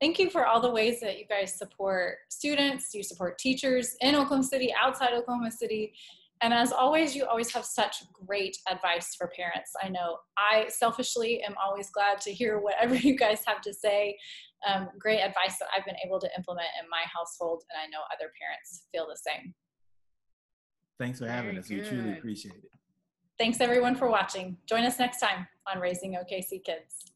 Thank 0.00 0.18
you 0.18 0.30
for 0.30 0.46
all 0.46 0.60
the 0.60 0.70
ways 0.70 1.00
that 1.00 1.18
you 1.18 1.26
guys 1.26 1.56
support 1.56 2.18
students, 2.28 2.94
you 2.94 3.02
support 3.02 3.38
teachers 3.38 3.96
in 4.00 4.14
Oklahoma 4.14 4.44
City, 4.44 4.74
outside 4.78 5.12
Oklahoma 5.14 5.50
City. 5.50 5.94
And 6.42 6.52
as 6.52 6.70
always, 6.70 7.16
you 7.16 7.24
always 7.24 7.52
have 7.52 7.64
such 7.64 8.04
great 8.12 8.56
advice 8.70 9.14
for 9.16 9.30
parents. 9.34 9.72
I 9.82 9.88
know 9.88 10.18
I 10.36 10.68
selfishly 10.68 11.42
am 11.42 11.54
always 11.62 11.88
glad 11.90 12.20
to 12.22 12.32
hear 12.32 12.58
whatever 12.58 12.94
you 13.08 13.16
guys 13.16 13.42
have 13.46 13.60
to 13.62 13.72
say. 13.72 14.18
Um, 14.66 14.88
great 14.98 15.20
advice 15.20 15.58
that 15.58 15.68
I've 15.76 15.84
been 15.84 15.96
able 16.04 16.20
to 16.20 16.28
implement 16.36 16.68
in 16.82 16.88
my 16.90 17.02
household, 17.14 17.62
and 17.70 17.80
I 17.80 17.86
know 17.90 18.02
other 18.12 18.30
parents 18.40 18.86
feel 18.92 19.06
the 19.06 19.16
same. 19.16 19.54
Thanks 20.98 21.18
for 21.18 21.26
having 21.26 21.50
Very 21.50 21.58
us. 21.58 21.68
We 21.68 21.80
truly 21.80 22.12
appreciate 22.18 22.56
it. 22.56 22.70
Thanks 23.38 23.60
everyone 23.60 23.94
for 23.96 24.08
watching. 24.08 24.56
Join 24.66 24.84
us 24.84 24.98
next 24.98 25.20
time 25.20 25.46
on 25.72 25.78
Raising 25.78 26.14
OKC 26.14 26.64
Kids. 26.64 27.12